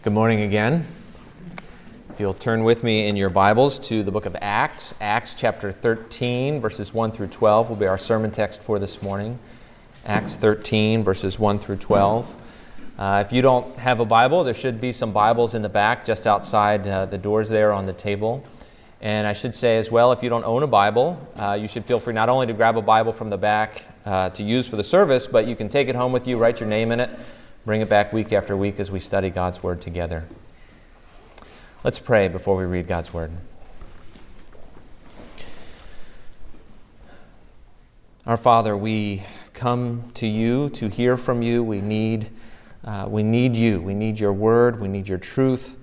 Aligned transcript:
Good 0.00 0.12
morning 0.12 0.42
again. 0.42 0.84
If 2.10 2.20
you'll 2.20 2.32
turn 2.32 2.62
with 2.62 2.84
me 2.84 3.08
in 3.08 3.16
your 3.16 3.30
Bibles 3.30 3.80
to 3.88 4.04
the 4.04 4.12
book 4.12 4.26
of 4.26 4.36
Acts, 4.40 4.94
Acts 5.00 5.34
chapter 5.34 5.72
13, 5.72 6.60
verses 6.60 6.94
1 6.94 7.10
through 7.10 7.26
12 7.26 7.68
will 7.68 7.76
be 7.76 7.88
our 7.88 7.98
sermon 7.98 8.30
text 8.30 8.62
for 8.62 8.78
this 8.78 9.02
morning. 9.02 9.36
Acts 10.06 10.36
13, 10.36 11.02
verses 11.02 11.40
1 11.40 11.58
through 11.58 11.78
12. 11.78 12.94
Uh, 12.96 13.24
if 13.26 13.32
you 13.32 13.42
don't 13.42 13.74
have 13.76 13.98
a 13.98 14.04
Bible, 14.04 14.44
there 14.44 14.54
should 14.54 14.80
be 14.80 14.92
some 14.92 15.12
Bibles 15.12 15.56
in 15.56 15.62
the 15.62 15.68
back 15.68 16.04
just 16.04 16.28
outside 16.28 16.86
uh, 16.86 17.06
the 17.06 17.18
doors 17.18 17.48
there 17.48 17.72
on 17.72 17.84
the 17.84 17.92
table. 17.92 18.44
And 19.00 19.26
I 19.26 19.32
should 19.32 19.54
say 19.54 19.78
as 19.78 19.90
well, 19.90 20.12
if 20.12 20.22
you 20.22 20.28
don't 20.28 20.44
own 20.44 20.62
a 20.62 20.68
Bible, 20.68 21.18
uh, 21.34 21.58
you 21.60 21.66
should 21.66 21.84
feel 21.84 21.98
free 21.98 22.14
not 22.14 22.28
only 22.28 22.46
to 22.46 22.52
grab 22.52 22.76
a 22.76 22.82
Bible 22.82 23.10
from 23.10 23.30
the 23.30 23.38
back 23.38 23.88
uh, 24.04 24.30
to 24.30 24.44
use 24.44 24.68
for 24.68 24.76
the 24.76 24.84
service, 24.84 25.26
but 25.26 25.48
you 25.48 25.56
can 25.56 25.68
take 25.68 25.88
it 25.88 25.96
home 25.96 26.12
with 26.12 26.28
you, 26.28 26.38
write 26.38 26.60
your 26.60 26.68
name 26.68 26.92
in 26.92 27.00
it, 27.00 27.10
bring 27.68 27.82
it 27.82 27.88
back 27.90 28.14
week 28.14 28.32
after 28.32 28.56
week 28.56 28.80
as 28.80 28.90
we 28.90 28.98
study 28.98 29.28
God's 29.28 29.62
Word 29.62 29.78
together. 29.78 30.24
Let's 31.84 31.98
pray 31.98 32.28
before 32.28 32.56
we 32.56 32.64
read 32.64 32.86
God's 32.86 33.12
Word. 33.12 33.30
Our 38.24 38.38
Father, 38.38 38.74
we 38.74 39.22
come 39.52 40.02
to 40.14 40.26
you 40.26 40.70
to 40.70 40.88
hear 40.88 41.18
from 41.18 41.42
you. 41.42 41.62
We 41.62 41.82
need, 41.82 42.30
uh, 42.86 43.06
we 43.06 43.22
need 43.22 43.54
you. 43.54 43.82
We 43.82 43.92
need 43.92 44.18
your 44.18 44.32
Word. 44.32 44.80
We 44.80 44.88
need 44.88 45.06
your 45.06 45.18
truth. 45.18 45.76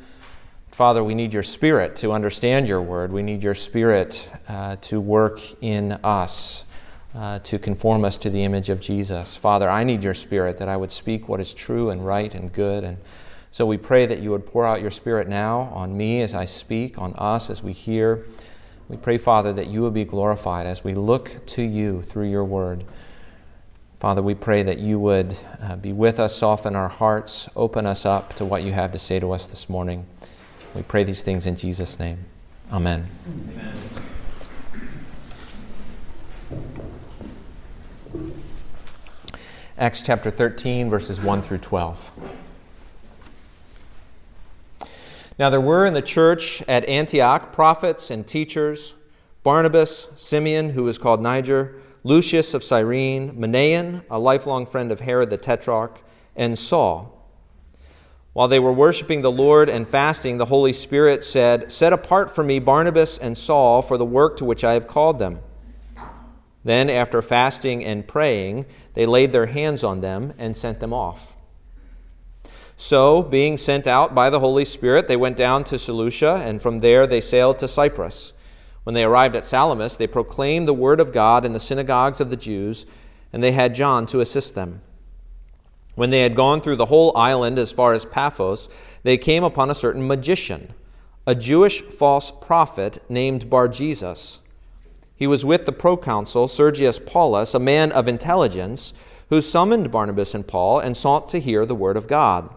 Father, 0.70 1.04
we 1.04 1.14
need 1.14 1.36
your 1.36 1.44
Spirit 1.44 1.96
to 1.98 2.14
understand 2.14 2.68
your 2.68 2.82
Word. 2.82 3.12
We 3.12 3.22
need 3.22 3.44
your 3.44 3.54
Spirit 3.54 4.28
uh, 4.50 4.78
to 4.78 5.00
work 5.00 5.40
in 5.62 5.92
us 6.04 6.66
uh, 7.16 7.40
to 7.40 7.58
conform 7.58 8.04
us 8.04 8.18
to 8.18 8.30
the 8.30 8.44
image 8.44 8.70
of 8.70 8.80
Jesus. 8.80 9.38
Father, 9.38 9.70
I 9.70 9.84
need 9.84 10.04
your 10.04 10.14
Spirit 10.14 10.58
that 10.58 10.68
I 10.68 10.76
would 10.76 10.92
speak 10.92 11.30
what 11.30 11.40
is 11.40 11.54
true 11.54 11.90
and 11.90 12.06
right 12.06 12.34
and 12.36 12.52
good. 12.52 12.84
And 12.84 12.98
so 13.52 13.66
we 13.66 13.78
pray 13.78 14.06
that 14.06 14.20
you 14.20 14.32
would 14.32 14.46
pour 14.46 14.66
out 14.66 14.82
your 14.82 14.92
Spirit 14.92 15.28
now 15.28 15.62
on 15.74 15.96
me 15.96 16.22
as 16.22 16.36
I 16.36 16.46
speak, 16.46 16.98
on 17.00 17.14
us 17.18 17.50
as 17.50 17.64
we 17.64 17.72
hear. 17.72 18.26
We 18.90 18.98
pray, 18.98 19.18
Father, 19.18 19.54
that 19.54 19.68
you 19.68 19.82
would 19.82 19.94
be 19.94 20.04
glorified 20.04 20.68
as 20.68 20.84
we 20.84 20.94
look 20.94 21.46
to 21.48 21.64
you 21.64 22.02
through 22.02 22.30
your 22.30 22.44
word. 22.44 22.84
Father, 24.00 24.22
we 24.22 24.36
pray 24.36 24.62
that 24.64 24.80
you 24.80 25.00
would 25.00 25.36
uh, 25.62 25.78
be 25.78 25.94
with 25.94 26.20
us, 26.20 26.36
soften 26.36 26.76
our 26.76 26.90
hearts, 26.90 27.50
open 27.56 27.86
us 27.86 28.06
up 28.06 28.34
to 28.36 28.46
what 28.46 28.62
you 28.64 28.74
have 28.74 28.92
to 28.92 29.00
say 29.00 29.20
to 29.20 29.32
us 29.32 29.48
this 29.48 29.70
morning. 29.70 30.06
We 30.76 30.84
pray 30.84 31.06
these 31.06 31.24
things 31.24 31.48
in 31.48 31.56
Jesus' 31.56 31.98
name. 31.98 32.20
Amen. 32.72 33.06
Amen. 33.28 33.95
Acts 39.78 40.02
chapter 40.02 40.32
13, 40.32 40.90
verses 40.90 41.20
1 41.20 41.42
through 41.42 41.58
12. 41.58 42.10
Now 45.38 45.50
there 45.50 45.60
were 45.60 45.86
in 45.86 45.94
the 45.94 46.02
church 46.02 46.64
at 46.70 46.88
Antioch 46.88 47.52
prophets 47.52 48.10
and 48.10 48.26
teachers 48.26 48.96
Barnabas, 49.44 50.12
Simeon, 50.16 50.70
who 50.70 50.84
was 50.84 50.98
called 50.98 51.22
Niger, 51.22 51.76
Lucius 52.06 52.54
of 52.54 52.64
Cyrene, 52.64 53.34
Manaen, 53.34 54.06
a 54.10 54.18
lifelong 54.18 54.66
friend 54.66 54.94
of 54.94 55.02
Herod 55.02 55.30
the 55.30 55.38
Tetrarch, 55.38 56.02
and 56.38 56.58
Saul. 56.58 57.30
While 58.32 58.48
they 58.48 58.60
were 58.60 58.72
worshiping 58.72 59.22
the 59.22 59.32
Lord 59.32 59.68
and 59.68 59.86
fasting, 59.86 60.38
the 60.38 60.46
Holy 60.46 60.72
Spirit 60.72 61.22
said, 61.22 61.70
Set 61.70 61.92
apart 61.92 62.34
for 62.34 62.46
me 62.46 62.60
Barnabas 62.60 63.18
and 63.18 63.38
Saul 63.38 63.82
for 63.82 63.98
the 63.98 64.06
work 64.06 64.38
to 64.38 64.46
which 64.46 64.64
I 64.64 64.72
have 64.72 64.88
called 64.88 65.20
them. 65.20 65.42
Then, 66.66 66.90
after 66.90 67.22
fasting 67.22 67.86
and 67.86 68.08
praying, 68.08 68.66
they 68.96 69.06
laid 69.06 69.32
their 69.32 69.46
hands 69.46 69.84
on 69.84 70.02
them 70.02 70.34
and 70.40 70.58
sent 70.58 70.80
them 70.80 70.94
off. 70.94 71.38
So, 72.76 73.22
being 73.22 73.60
sent 73.60 73.86
out 73.86 74.16
by 74.16 74.32
the 74.32 74.40
Holy 74.40 74.66
Spirit, 74.66 75.08
they 75.08 75.16
went 75.16 75.38
down 75.38 75.64
to 75.66 75.78
Seleucia, 75.78 76.42
and 76.44 76.60
from 76.60 76.80
there 76.80 77.06
they 77.06 77.22
sailed 77.22 77.60
to 77.60 77.68
Cyprus. 77.68 78.34
When 78.84 78.96
they 78.96 79.04
arrived 79.04 79.36
at 79.36 79.46
Salamis, 79.46 79.98
they 79.98 80.08
proclaimed 80.08 80.68
the 80.68 80.74
word 80.74 81.00
of 81.00 81.14
God 81.14 81.46
in 81.46 81.54
the 81.54 81.60
synagogues 81.60 82.20
of 82.20 82.32
the 82.32 82.36
Jews, 82.36 82.88
and 83.32 83.44
they 83.44 83.52
had 83.52 83.76
John 83.76 84.08
to 84.08 84.20
assist 84.20 84.56
them. 84.56 84.82
When 85.94 86.10
they 86.10 86.22
had 86.22 86.36
gone 86.36 86.62
through 86.62 86.78
the 86.78 86.86
whole 86.88 87.16
island 87.16 87.60
as 87.60 87.72
far 87.72 87.94
as 87.94 88.06
Paphos, 88.06 88.70
they 89.04 89.18
came 89.18 89.44
upon 89.44 89.70
a 89.70 89.76
certain 89.76 90.06
magician, 90.06 90.74
a 91.28 91.36
Jewish 91.36 91.84
false 91.84 92.32
prophet 92.32 92.98
named 93.08 93.52
Bar 93.52 93.68
Jesus 93.68 94.42
he 95.16 95.28
was 95.28 95.46
with 95.46 95.66
the 95.66 95.72
proconsul 95.72 96.48
Sergius 96.48 97.00
Paulus, 97.00 97.54
a 97.54 97.60
man 97.60 97.92
of 97.94 98.08
intelligence, 98.08 98.94
who 99.30 99.42
summoned 99.42 99.92
Barnabas 99.92 100.36
and 100.36 100.46
Paul 100.46 100.80
and 100.80 100.96
sought 100.96 101.30
to 101.30 101.40
hear 101.40 101.66
the 101.66 101.76
word 101.76 101.98
of 101.98 102.08
God. 102.08 102.50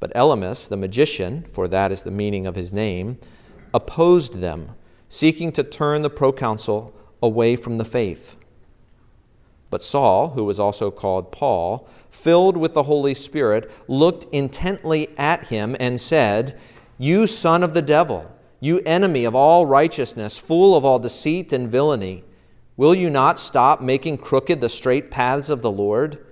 But 0.00 0.12
Elymas, 0.14 0.68
the 0.68 0.76
magician, 0.76 1.44
for 1.44 1.68
that 1.68 1.92
is 1.92 2.02
the 2.02 2.10
meaning 2.10 2.46
of 2.46 2.56
his 2.56 2.72
name, 2.72 3.18
opposed 3.72 4.40
them, 4.40 4.70
seeking 5.08 5.52
to 5.52 5.62
turn 5.62 6.02
the 6.02 6.10
proconsul 6.10 6.94
away 7.22 7.56
from 7.56 7.78
the 7.78 7.84
faith. 7.84 8.36
But 9.70 9.82
Saul, 9.82 10.30
who 10.30 10.44
was 10.44 10.58
also 10.58 10.90
called 10.90 11.30
Paul, 11.30 11.88
filled 12.08 12.56
with 12.56 12.74
the 12.74 12.84
Holy 12.84 13.14
Spirit, 13.14 13.70
looked 13.86 14.26
intently 14.32 15.08
at 15.18 15.46
him 15.46 15.76
and 15.78 16.00
said, 16.00 16.58
You 16.98 17.26
son 17.26 17.62
of 17.62 17.74
the 17.74 17.82
devil! 17.82 18.30
You 18.60 18.80
enemy 18.80 19.24
of 19.24 19.34
all 19.34 19.66
righteousness, 19.66 20.36
full 20.36 20.76
of 20.76 20.84
all 20.84 20.98
deceit 20.98 21.52
and 21.52 21.68
villainy, 21.68 22.24
will 22.76 22.94
you 22.94 23.10
not 23.10 23.38
stop 23.38 23.80
making 23.80 24.18
crooked 24.18 24.60
the 24.60 24.68
straight 24.68 25.10
paths 25.10 25.50
of 25.50 25.62
the 25.62 25.70
Lord? 25.70 26.24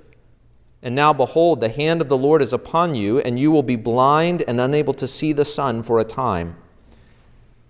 And 0.83 0.95
now, 0.95 1.13
behold, 1.13 1.61
the 1.61 1.69
hand 1.69 2.01
of 2.01 2.09
the 2.09 2.19
Lord 2.19 2.43
is 2.43 2.53
upon 2.53 2.95
you, 2.95 3.21
and 3.21 3.39
you 3.39 3.51
will 3.51 3.63
be 3.63 3.77
blind 3.77 4.45
and 4.47 4.61
unable 4.61 4.95
to 4.95 5.07
see 5.07 5.33
the 5.33 5.45
sun 5.45 5.83
for 5.83 5.99
a 5.99 6.05
time. 6.05 6.57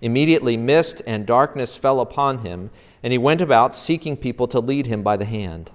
Immediately, 0.00 0.56
mist 0.56 1.02
and 1.06 1.26
darkness 1.26 1.76
fell 1.76 2.00
upon 2.00 2.38
him, 2.38 2.70
and 3.02 3.12
he 3.12 3.18
went 3.18 3.40
about 3.40 3.74
seeking 3.74 4.16
people 4.16 4.46
to 4.48 4.60
lead 4.60 4.86
him 4.86 5.02
by 5.02 5.16
the 5.16 5.24
hand. 5.24 5.70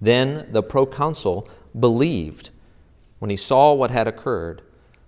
Then 0.00 0.48
the 0.50 0.62
proconsul 0.62 1.48
believed 1.78 2.50
when 3.18 3.30
he 3.30 3.36
saw 3.36 3.72
what 3.72 3.90
had 3.90 4.06
occurred, 4.06 4.62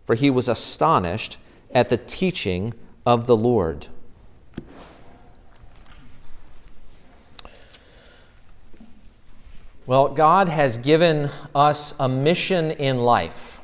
for 0.05 0.15
he 0.15 0.31
was 0.31 0.49
astonished 0.49 1.39
at 1.75 1.89
the 1.89 1.97
teaching 1.97 2.73
of 3.05 3.27
the 3.27 3.37
Lord. 3.37 3.87
Well, 9.87 10.09
God 10.09 10.49
has 10.49 10.79
given 10.79 11.29
us 11.55 11.95
a 12.01 12.09
mission 12.09 12.71
in 12.71 12.99
life. 12.99 13.61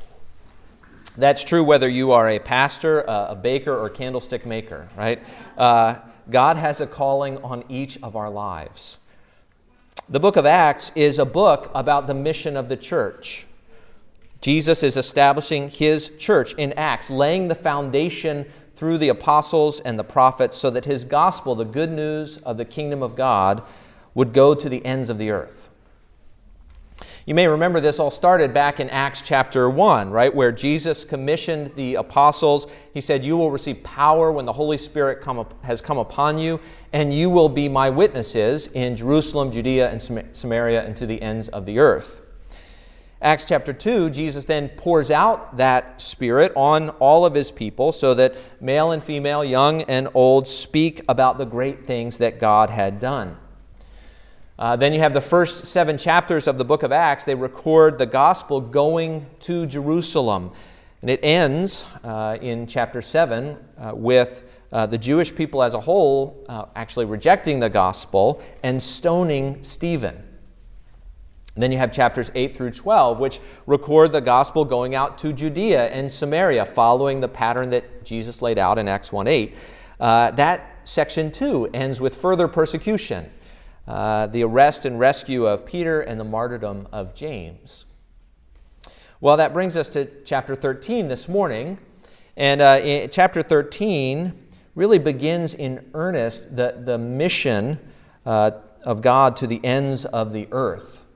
That's 1.16 1.42
true 1.44 1.64
whether 1.64 1.88
you 1.88 2.12
are 2.12 2.28
a 2.28 2.38
pastor, 2.38 3.04
a 3.08 3.34
baker, 3.34 3.74
or 3.74 3.88
candlestick 3.88 4.44
maker, 4.44 4.88
right? 4.96 5.20
Uh, 5.56 5.96
God 6.28 6.58
has 6.58 6.80
a 6.80 6.86
calling 6.86 7.38
on 7.38 7.64
each 7.68 7.98
of 8.02 8.16
our 8.16 8.28
lives. 8.30 8.98
The 10.10 10.20
book 10.20 10.36
of 10.36 10.44
Acts 10.44 10.92
is 10.94 11.18
a 11.18 11.24
book 11.24 11.70
about 11.74 12.06
the 12.06 12.14
mission 12.14 12.56
of 12.56 12.68
the 12.68 12.76
church. 12.76 13.46
Jesus 14.40 14.82
is 14.82 14.96
establishing 14.96 15.68
his 15.68 16.10
church 16.10 16.54
in 16.54 16.72
Acts, 16.74 17.10
laying 17.10 17.48
the 17.48 17.54
foundation 17.54 18.46
through 18.74 18.96
the 18.96 19.10
apostles 19.10 19.80
and 19.80 19.98
the 19.98 20.04
prophets 20.04 20.56
so 20.56 20.70
that 20.70 20.84
his 20.84 21.04
gospel, 21.04 21.54
the 21.54 21.64
good 21.64 21.90
news 21.90 22.38
of 22.38 22.56
the 22.56 22.64
kingdom 22.64 23.02
of 23.02 23.14
God, 23.14 23.62
would 24.14 24.32
go 24.32 24.54
to 24.54 24.68
the 24.68 24.84
ends 24.84 25.10
of 25.10 25.18
the 25.18 25.30
earth. 25.30 25.70
You 27.26 27.34
may 27.34 27.46
remember 27.46 27.80
this 27.80 28.00
all 28.00 28.10
started 28.10 28.54
back 28.54 28.80
in 28.80 28.88
Acts 28.88 29.20
chapter 29.20 29.68
1, 29.68 30.10
right, 30.10 30.34
where 30.34 30.50
Jesus 30.50 31.04
commissioned 31.04 31.74
the 31.74 31.96
apostles. 31.96 32.74
He 32.94 33.00
said, 33.02 33.22
You 33.22 33.36
will 33.36 33.50
receive 33.50 33.82
power 33.84 34.32
when 34.32 34.46
the 34.46 34.52
Holy 34.52 34.78
Spirit 34.78 35.20
come 35.20 35.38
up, 35.38 35.62
has 35.62 35.82
come 35.82 35.98
upon 35.98 36.38
you, 36.38 36.58
and 36.94 37.12
you 37.12 37.28
will 37.28 37.48
be 37.50 37.68
my 37.68 37.90
witnesses 37.90 38.68
in 38.68 38.96
Jerusalem, 38.96 39.52
Judea, 39.52 39.90
and 39.90 40.00
Samaria, 40.34 40.82
and 40.84 40.96
to 40.96 41.06
the 41.06 41.20
ends 41.20 41.48
of 41.50 41.66
the 41.66 41.78
earth. 41.78 42.26
Acts 43.22 43.46
chapter 43.46 43.74
2, 43.74 44.08
Jesus 44.08 44.46
then 44.46 44.70
pours 44.70 45.10
out 45.10 45.58
that 45.58 46.00
Spirit 46.00 46.52
on 46.56 46.88
all 47.00 47.26
of 47.26 47.34
his 47.34 47.52
people 47.52 47.92
so 47.92 48.14
that 48.14 48.34
male 48.62 48.92
and 48.92 49.02
female, 49.02 49.44
young 49.44 49.82
and 49.82 50.08
old, 50.14 50.48
speak 50.48 51.02
about 51.06 51.36
the 51.36 51.44
great 51.44 51.84
things 51.84 52.16
that 52.16 52.38
God 52.38 52.70
had 52.70 52.98
done. 52.98 53.36
Uh, 54.58 54.74
then 54.76 54.94
you 54.94 55.00
have 55.00 55.12
the 55.12 55.20
first 55.20 55.66
seven 55.66 55.98
chapters 55.98 56.48
of 56.48 56.56
the 56.56 56.64
book 56.64 56.82
of 56.82 56.92
Acts. 56.92 57.26
They 57.26 57.34
record 57.34 57.98
the 57.98 58.06
gospel 58.06 58.58
going 58.58 59.26
to 59.40 59.66
Jerusalem. 59.66 60.52
And 61.02 61.10
it 61.10 61.20
ends 61.22 61.90
uh, 62.04 62.38
in 62.40 62.66
chapter 62.66 63.02
7 63.02 63.56
uh, 63.78 63.92
with 63.94 64.60
uh, 64.72 64.86
the 64.86 64.98
Jewish 64.98 65.34
people 65.34 65.62
as 65.62 65.74
a 65.74 65.80
whole 65.80 66.44
uh, 66.48 66.66
actually 66.74 67.06
rejecting 67.06 67.60
the 67.60 67.70
gospel 67.70 68.42
and 68.62 68.82
stoning 68.82 69.62
Stephen. 69.62 70.29
Then 71.56 71.72
you 71.72 71.78
have 71.78 71.92
chapters 71.92 72.30
8 72.34 72.56
through 72.56 72.70
12, 72.70 73.18
which 73.18 73.40
record 73.66 74.12
the 74.12 74.20
gospel 74.20 74.64
going 74.64 74.94
out 74.94 75.18
to 75.18 75.32
Judea 75.32 75.88
and 75.88 76.10
Samaria, 76.10 76.64
following 76.64 77.20
the 77.20 77.28
pattern 77.28 77.70
that 77.70 78.04
Jesus 78.04 78.40
laid 78.40 78.58
out 78.58 78.78
in 78.78 78.86
Acts 78.86 79.12
1 79.12 79.26
8. 79.26 79.54
Uh, 79.98 80.30
that 80.32 80.78
section 80.84 81.30
2 81.30 81.70
ends 81.74 82.00
with 82.00 82.16
further 82.16 82.48
persecution 82.48 83.30
uh, 83.90 84.26
the 84.28 84.44
arrest 84.44 84.86
and 84.86 85.00
rescue 85.00 85.46
of 85.46 85.66
Peter 85.66 86.02
and 86.02 86.20
the 86.20 86.24
martyrdom 86.24 86.86
of 86.92 87.14
James. 87.14 87.86
Well, 89.20 89.36
that 89.36 89.52
brings 89.52 89.76
us 89.76 89.88
to 89.90 90.08
chapter 90.24 90.54
13 90.54 91.08
this 91.08 91.28
morning. 91.28 91.78
And 92.36 92.62
uh, 92.62 93.08
chapter 93.08 93.42
13 93.42 94.32
really 94.74 94.98
begins 94.98 95.54
in 95.54 95.84
earnest 95.94 96.56
the, 96.56 96.80
the 96.84 96.96
mission 96.96 97.78
uh, 98.24 98.52
of 98.84 99.02
God 99.02 99.36
to 99.36 99.46
the 99.46 99.60
ends 99.64 100.04
of 100.06 100.32
the 100.32 100.48
earth. 100.52 101.06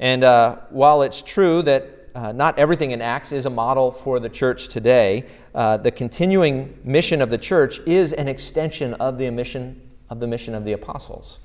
And 0.00 0.24
uh, 0.24 0.56
while 0.70 1.02
it's 1.02 1.22
true 1.22 1.62
that 1.62 1.90
uh, 2.14 2.32
not 2.32 2.58
everything 2.58 2.92
in 2.92 3.02
Acts 3.02 3.32
is 3.32 3.46
a 3.46 3.50
model 3.50 3.90
for 3.90 4.20
the 4.20 4.28
church 4.28 4.68
today, 4.68 5.26
uh, 5.54 5.76
the 5.78 5.90
continuing 5.90 6.78
mission 6.84 7.20
of 7.20 7.30
the 7.30 7.38
church 7.38 7.80
is 7.86 8.12
an 8.12 8.28
extension 8.28 8.94
of 8.94 9.18
the 9.18 9.30
mission 9.30 9.80
of 10.10 10.20
the 10.20 10.26
mission 10.26 10.54
of 10.54 10.64
the 10.64 10.72
apostles. 10.72 11.40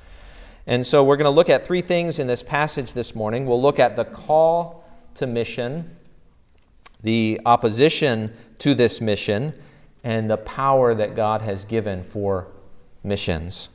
And 0.67 0.85
so 0.85 1.03
we're 1.03 1.17
going 1.17 1.25
to 1.25 1.35
look 1.35 1.49
at 1.49 1.65
three 1.65 1.81
things 1.81 2.19
in 2.19 2.27
this 2.27 2.43
passage 2.43 2.93
this 2.93 3.15
morning. 3.15 3.45
We'll 3.45 3.61
look 3.61 3.79
at 3.79 3.95
the 3.95 4.05
call 4.05 4.87
to 5.15 5.25
mission, 5.25 5.97
the 7.01 7.39
opposition 7.45 8.31
to 8.59 8.75
this 8.75 9.01
mission, 9.01 9.53
and 10.03 10.29
the 10.29 10.37
power 10.37 10.93
that 10.93 11.15
God 11.15 11.41
has 11.41 11.65
given 11.65 12.03
for 12.03 12.47
missions. 13.03 13.69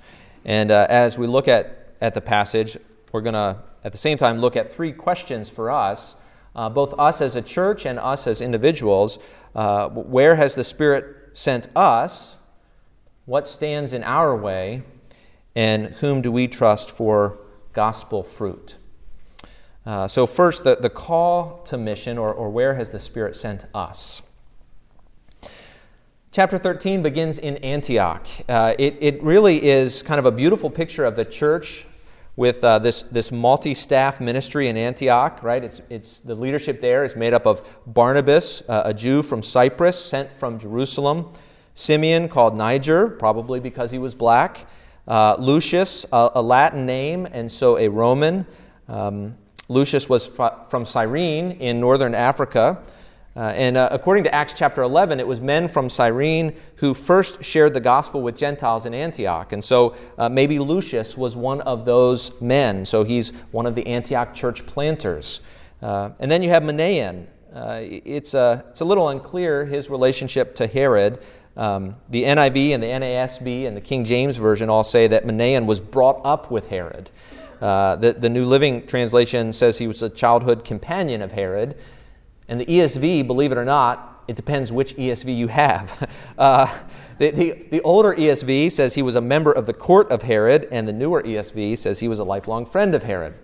And 0.44 0.70
uh, 0.70 0.86
as 0.88 1.18
we 1.18 1.26
look 1.26 1.48
at, 1.48 1.94
at 2.00 2.14
the 2.14 2.20
passage, 2.20 2.76
we're 3.10 3.22
going 3.22 3.34
to 3.34 3.58
at 3.84 3.92
the 3.92 3.98
same 3.98 4.18
time 4.18 4.38
look 4.38 4.56
at 4.56 4.72
three 4.72 4.92
questions 4.92 5.48
for 5.50 5.70
us, 5.70 6.16
uh, 6.56 6.68
both 6.68 6.98
us 6.98 7.20
as 7.20 7.36
a 7.36 7.42
church 7.42 7.86
and 7.86 7.98
us 7.98 8.26
as 8.26 8.40
individuals. 8.40 9.18
Uh, 9.54 9.88
where 9.90 10.34
has 10.34 10.54
the 10.54 10.64
Spirit 10.64 11.36
sent 11.36 11.68
us? 11.76 12.38
What 13.26 13.46
stands 13.46 13.92
in 13.92 14.02
our 14.02 14.36
way? 14.36 14.82
And 15.56 15.86
whom 15.86 16.22
do 16.22 16.32
we 16.32 16.48
trust 16.48 16.90
for 16.90 17.38
gospel 17.72 18.22
fruit? 18.22 18.78
Uh, 19.86 20.08
so, 20.08 20.26
first, 20.26 20.64
the, 20.64 20.76
the 20.76 20.90
call 20.90 21.62
to 21.64 21.76
mission, 21.76 22.16
or, 22.16 22.32
or 22.32 22.50
where 22.50 22.74
has 22.74 22.90
the 22.90 22.98
Spirit 22.98 23.36
sent 23.36 23.66
us? 23.74 24.22
Chapter 26.30 26.58
13 26.58 27.02
begins 27.02 27.38
in 27.38 27.56
Antioch. 27.58 28.26
Uh, 28.48 28.74
it, 28.78 28.96
it 29.00 29.22
really 29.22 29.62
is 29.62 30.02
kind 30.02 30.18
of 30.18 30.26
a 30.26 30.32
beautiful 30.32 30.70
picture 30.70 31.04
of 31.04 31.14
the 31.14 31.24
church 31.24 31.86
with 32.36 32.64
uh, 32.64 32.78
this, 32.78 33.02
this 33.04 33.30
multi 33.30 33.74
staff 33.74 34.20
ministry 34.20 34.68
in 34.68 34.76
Antioch, 34.76 35.42
right? 35.42 35.62
It's, 35.62 35.80
it's, 35.88 36.20
the 36.20 36.34
leadership 36.34 36.80
there 36.80 37.04
is 37.04 37.14
made 37.14 37.32
up 37.32 37.46
of 37.46 37.78
Barnabas, 37.86 38.68
uh, 38.68 38.82
a 38.86 38.94
Jew 38.94 39.22
from 39.22 39.42
Cyprus, 39.42 40.02
sent 40.02 40.32
from 40.32 40.58
Jerusalem, 40.58 41.30
Simeon, 41.74 42.28
called 42.28 42.56
Niger, 42.56 43.08
probably 43.10 43.60
because 43.60 43.90
he 43.90 43.98
was 43.98 44.14
black, 44.14 44.66
uh, 45.06 45.36
Lucius, 45.38 46.06
a, 46.12 46.30
a, 46.36 46.42
Latin 46.42 46.86
name, 46.86 47.26
and 47.32 47.50
so 47.50 47.78
a 47.78 47.88
Roman. 47.88 48.46
Um, 48.88 49.36
Lucius 49.68 50.08
was 50.08 50.26
fr- 50.26 50.46
from 50.68 50.84
Cyrene 50.84 51.52
in 51.52 51.80
northern 51.80 52.14
Africa. 52.14 52.82
Uh, 53.36 53.52
and 53.56 53.76
uh, 53.76 53.88
according 53.90 54.22
to 54.22 54.34
Acts 54.34 54.54
chapter 54.54 54.82
11, 54.82 55.18
it 55.18 55.26
was 55.26 55.40
men 55.40 55.66
from 55.66 55.90
Cyrene 55.90 56.54
who 56.76 56.94
first 56.94 57.44
shared 57.44 57.74
the 57.74 57.80
gospel 57.80 58.22
with 58.22 58.36
Gentiles 58.36 58.86
in 58.86 58.94
Antioch. 58.94 59.52
And 59.52 59.62
so 59.62 59.96
uh, 60.18 60.28
maybe 60.28 60.60
Lucius 60.60 61.18
was 61.18 61.36
one 61.36 61.60
of 61.62 61.84
those 61.84 62.40
men. 62.40 62.84
So 62.84 63.02
he's 63.02 63.32
one 63.50 63.66
of 63.66 63.74
the 63.74 63.86
Antioch 63.88 64.34
church 64.34 64.64
planters. 64.66 65.40
Uh, 65.82 66.10
and 66.20 66.30
then 66.30 66.42
you 66.42 66.50
have 66.50 66.62
Manaen. 66.62 67.26
Uh, 67.52 67.80
it's, 67.82 68.34
a, 68.34 68.64
it's 68.70 68.80
a 68.80 68.84
little 68.84 69.08
unclear 69.08 69.64
his 69.64 69.90
relationship 69.90 70.54
to 70.56 70.66
Herod. 70.66 71.18
Um, 71.56 71.96
the 72.10 72.24
NIV 72.24 72.70
and 72.70 72.82
the 72.82 72.88
NASB 72.88 73.66
and 73.66 73.76
the 73.76 73.80
King 73.80 74.04
James 74.04 74.36
Version 74.36 74.68
all 74.68 74.84
say 74.84 75.08
that 75.08 75.24
Manaen 75.24 75.66
was 75.66 75.80
brought 75.80 76.20
up 76.24 76.50
with 76.50 76.68
Herod. 76.68 77.10
Uh, 77.60 77.96
the, 77.96 78.12
the 78.12 78.28
New 78.28 78.44
Living 78.44 78.86
Translation 78.86 79.52
says 79.52 79.78
he 79.78 79.86
was 79.86 80.02
a 80.02 80.10
childhood 80.10 80.64
companion 80.64 81.22
of 81.22 81.32
Herod. 81.32 81.76
And 82.48 82.60
the 82.60 82.66
ESV, 82.66 83.26
believe 83.26 83.52
it 83.52 83.58
or 83.58 83.64
not, 83.64 84.22
it 84.28 84.36
depends 84.36 84.72
which 84.72 84.96
ESV 84.96 85.36
you 85.36 85.48
have. 85.48 86.10
Uh, 86.36 86.66
the, 87.18 87.30
the, 87.30 87.52
the, 87.70 87.80
older 87.82 88.12
ESV 88.12 88.72
says 88.72 88.92
he 88.92 89.02
was 89.02 89.14
a 89.14 89.20
member 89.20 89.52
of 89.52 89.66
the 89.66 89.72
court 89.72 90.10
of 90.10 90.20
Herod, 90.20 90.66
and 90.72 90.88
the 90.88 90.92
newer 90.92 91.22
ESV 91.22 91.78
says 91.78 92.00
he 92.00 92.08
was 92.08 92.18
a 92.18 92.24
lifelong 92.24 92.66
friend 92.66 92.92
of 92.92 93.04
Herod. 93.04 93.34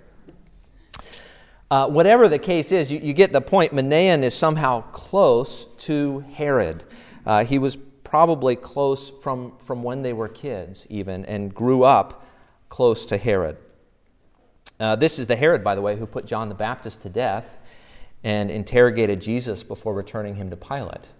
Uh, 1.70 1.88
whatever 1.88 2.26
the 2.26 2.38
case 2.38 2.73
is, 2.73 2.91
you, 2.91 2.99
you, 2.99 3.12
get 3.12 3.32
the 3.32 3.41
point. 3.41 3.70
Manaen 3.70 4.25
is 4.25 4.35
somehow 4.35 4.81
close 4.91 5.67
to 5.76 6.19
Herod. 6.35 6.82
Uh, 7.25 7.44
he 7.44 7.61
was 7.61 7.76
probably 8.02 8.56
close 8.56 9.08
from, 9.08 9.56
from 9.58 9.85
when 9.85 10.02
they 10.02 10.12
were 10.12 10.26
kids, 10.26 10.85
even, 10.91 11.25
and 11.26 11.55
grew 11.55 11.85
up 11.85 12.26
close 12.70 13.06
to 13.06 13.17
Herod. 13.17 13.56
Uh, 14.81 14.97
this 14.97 15.20
is 15.20 15.29
the 15.29 15.37
Herod, 15.37 15.62
by 15.62 15.76
the 15.76 15.81
way, 15.81 15.97
who 15.97 16.06
put 16.06 16.26
John 16.26 16.49
the 16.49 16.56
Baptist 16.56 17.02
to 17.02 17.08
death 17.08 17.58
and 18.25 18.51
interrogated 18.51 19.21
Jesus 19.21 19.63
before 19.63 19.95
returning 19.95 20.35
him 20.35 20.51
to 20.51 20.57
Pilate. 20.57 21.15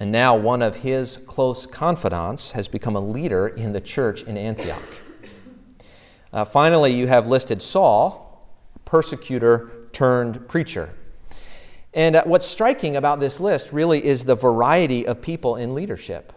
And 0.00 0.12
now 0.12 0.36
one 0.36 0.62
of 0.62 0.76
his 0.76 1.16
close 1.16 1.66
confidants 1.66 2.52
has 2.52 2.68
become 2.68 2.96
a 2.96 3.00
leader 3.00 3.48
in 3.48 3.72
the 3.72 3.80
church 3.80 4.22
in 4.24 4.36
Antioch. 4.36 5.02
Uh, 6.32 6.44
finally, 6.44 6.92
you 6.92 7.06
have 7.06 7.28
listed 7.28 7.60
Saul, 7.60 8.46
persecutor 8.84 9.88
turned 9.92 10.46
preacher. 10.46 10.94
And 11.94 12.16
uh, 12.16 12.24
what's 12.26 12.46
striking 12.46 12.96
about 12.96 13.18
this 13.18 13.40
list 13.40 13.72
really 13.72 14.04
is 14.04 14.24
the 14.24 14.34
variety 14.34 15.06
of 15.06 15.20
people 15.20 15.56
in 15.56 15.74
leadership. 15.74 16.32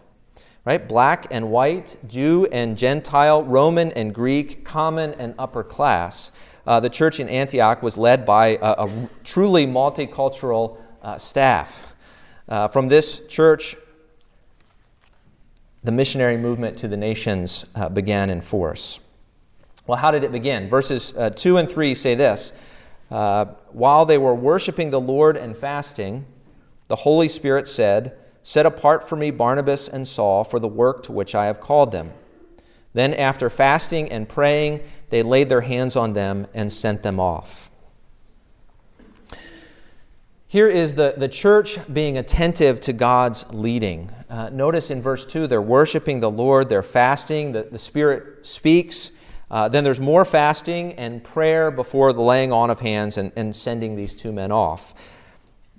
Right? 0.64 0.86
Black 0.88 1.26
and 1.30 1.50
white, 1.50 1.96
Jew 2.08 2.46
and 2.52 2.76
Gentile, 2.76 3.42
Roman 3.44 3.90
and 3.92 4.14
Greek, 4.14 4.64
common 4.64 5.12
and 5.14 5.34
upper 5.38 5.64
class 5.64 6.30
uh, 6.66 6.80
the 6.80 6.90
church 6.90 7.20
in 7.20 7.28
Antioch 7.28 7.82
was 7.82 7.98
led 7.98 8.24
by 8.24 8.58
a, 8.62 8.86
a 8.86 9.08
truly 9.24 9.66
multicultural 9.66 10.78
uh, 11.02 11.18
staff. 11.18 11.96
Uh, 12.48 12.68
from 12.68 12.88
this 12.88 13.20
church, 13.26 13.76
the 15.84 15.92
missionary 15.92 16.36
movement 16.36 16.76
to 16.78 16.88
the 16.88 16.96
nations 16.96 17.66
uh, 17.74 17.88
began 17.88 18.30
in 18.30 18.40
force. 18.40 19.00
Well, 19.86 19.98
how 19.98 20.12
did 20.12 20.22
it 20.22 20.30
begin? 20.30 20.68
Verses 20.68 21.16
uh, 21.16 21.30
2 21.30 21.56
and 21.56 21.70
3 21.70 21.94
say 21.94 22.14
this 22.14 22.52
uh, 23.10 23.46
While 23.72 24.06
they 24.06 24.18
were 24.18 24.34
worshiping 24.34 24.90
the 24.90 25.00
Lord 25.00 25.36
and 25.36 25.56
fasting, 25.56 26.24
the 26.88 26.96
Holy 26.96 27.28
Spirit 27.28 27.66
said, 27.66 28.16
Set 28.42 28.66
apart 28.66 29.08
for 29.08 29.16
me 29.16 29.30
Barnabas 29.30 29.88
and 29.88 30.06
Saul 30.06 30.44
for 30.44 30.58
the 30.58 30.68
work 30.68 31.02
to 31.04 31.12
which 31.12 31.34
I 31.34 31.46
have 31.46 31.60
called 31.60 31.90
them. 31.92 32.12
Then, 32.94 33.14
after 33.14 33.48
fasting 33.48 34.10
and 34.10 34.28
praying, 34.28 34.80
they 35.08 35.22
laid 35.22 35.48
their 35.48 35.62
hands 35.62 35.96
on 35.96 36.12
them 36.12 36.46
and 36.52 36.70
sent 36.70 37.02
them 37.02 37.18
off. 37.18 37.70
Here 40.52 40.68
is 40.68 40.94
the, 40.94 41.14
the 41.16 41.28
church 41.28 41.78
being 41.94 42.18
attentive 42.18 42.78
to 42.80 42.92
God's 42.92 43.50
leading. 43.54 44.10
Uh, 44.28 44.50
notice 44.52 44.90
in 44.90 45.00
verse 45.00 45.24
2, 45.24 45.46
they're 45.46 45.62
worshiping 45.62 46.20
the 46.20 46.30
Lord, 46.30 46.68
they're 46.68 46.82
fasting, 46.82 47.52
the, 47.52 47.62
the 47.62 47.78
Spirit 47.78 48.44
speaks. 48.44 49.12
Uh, 49.50 49.70
then 49.70 49.82
there's 49.82 50.00
more 50.00 50.26
fasting 50.26 50.92
and 50.94 51.24
prayer 51.24 51.70
before 51.70 52.12
the 52.12 52.20
laying 52.20 52.52
on 52.52 52.68
of 52.68 52.80
hands 52.80 53.16
and, 53.16 53.32
and 53.34 53.56
sending 53.56 53.96
these 53.96 54.14
two 54.14 54.30
men 54.30 54.52
off. 54.52 55.16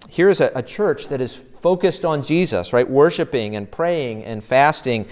Here's 0.09 0.41
a, 0.41 0.51
a 0.55 0.63
church 0.63 1.07
that 1.09 1.21
is 1.21 1.35
focused 1.35 2.03
on 2.03 2.23
Jesus, 2.23 2.73
right? 2.73 2.89
Worshiping 2.89 3.55
and 3.55 3.71
praying 3.71 4.25
and 4.25 4.43
fasting 4.43 5.05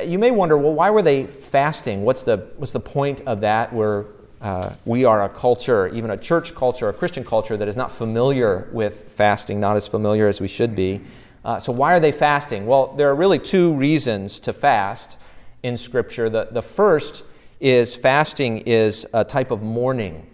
you 0.00 0.18
may 0.18 0.30
wonder, 0.30 0.56
well, 0.56 0.72
why 0.72 0.90
were 0.90 1.02
they 1.02 1.26
fasting? 1.26 2.02
What's 2.02 2.24
the, 2.24 2.48
what's 2.56 2.72
the 2.72 2.80
point 2.80 3.20
of 3.26 3.40
that 3.42 3.72
where 3.72 4.06
uh, 4.40 4.72
we 4.84 5.04
are 5.04 5.24
a 5.24 5.28
culture, 5.28 5.88
even 5.88 6.10
a 6.10 6.16
church 6.16 6.54
culture, 6.54 6.88
a 6.88 6.92
Christian 6.92 7.24
culture, 7.24 7.56
that 7.56 7.68
is 7.68 7.76
not 7.76 7.92
familiar 7.92 8.68
with 8.72 9.02
fasting, 9.12 9.60
not 9.60 9.76
as 9.76 9.86
familiar 9.86 10.28
as 10.28 10.40
we 10.40 10.48
should 10.48 10.74
be? 10.74 11.00
Uh, 11.44 11.58
so, 11.58 11.72
why 11.72 11.92
are 11.92 12.00
they 12.00 12.12
fasting? 12.12 12.66
Well, 12.66 12.94
there 12.94 13.08
are 13.08 13.14
really 13.14 13.38
two 13.38 13.74
reasons 13.74 14.40
to 14.40 14.52
fast 14.52 15.20
in 15.62 15.76
Scripture. 15.76 16.30
The, 16.30 16.48
the 16.50 16.62
first 16.62 17.24
is 17.60 17.94
fasting 17.94 18.58
is 18.58 19.06
a 19.12 19.24
type 19.24 19.50
of 19.50 19.62
mourning, 19.62 20.26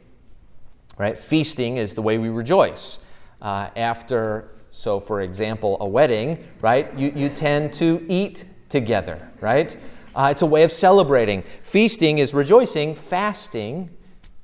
right? 0.98 1.18
Feasting 1.18 1.78
is 1.78 1.94
the 1.94 2.02
way 2.02 2.18
we 2.18 2.28
rejoice. 2.28 3.00
Uh, 3.42 3.70
after, 3.76 4.50
so 4.70 5.00
for 5.00 5.22
example, 5.22 5.76
a 5.80 5.88
wedding, 5.88 6.42
right, 6.60 6.96
you, 6.96 7.12
you 7.14 7.28
tend 7.28 7.72
to 7.74 8.04
eat 8.08 8.44
together, 8.68 9.30
right? 9.40 9.76
Uh, 10.14 10.28
it's 10.30 10.42
a 10.42 10.46
way 10.46 10.62
of 10.62 10.72
celebrating. 10.72 11.42
Feasting 11.42 12.18
is 12.18 12.34
rejoicing, 12.34 12.94
fasting 12.94 13.90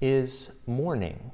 is 0.01 0.53
mourning. 0.67 1.33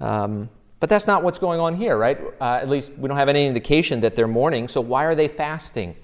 Um, 0.00 0.48
but 0.78 0.90
that's 0.90 1.06
not 1.06 1.22
what's 1.22 1.38
going 1.38 1.58
on 1.58 1.74
here, 1.74 1.96
right? 1.96 2.18
Uh, 2.40 2.58
at 2.60 2.68
least 2.68 2.96
we 2.98 3.08
don't 3.08 3.16
have 3.16 3.28
any 3.28 3.46
indication 3.46 4.00
that 4.00 4.14
they're 4.14 4.28
mourning, 4.28 4.68
so 4.68 4.80
why 4.80 5.04
are 5.04 5.14
they 5.14 5.28
fasting? 5.28 5.94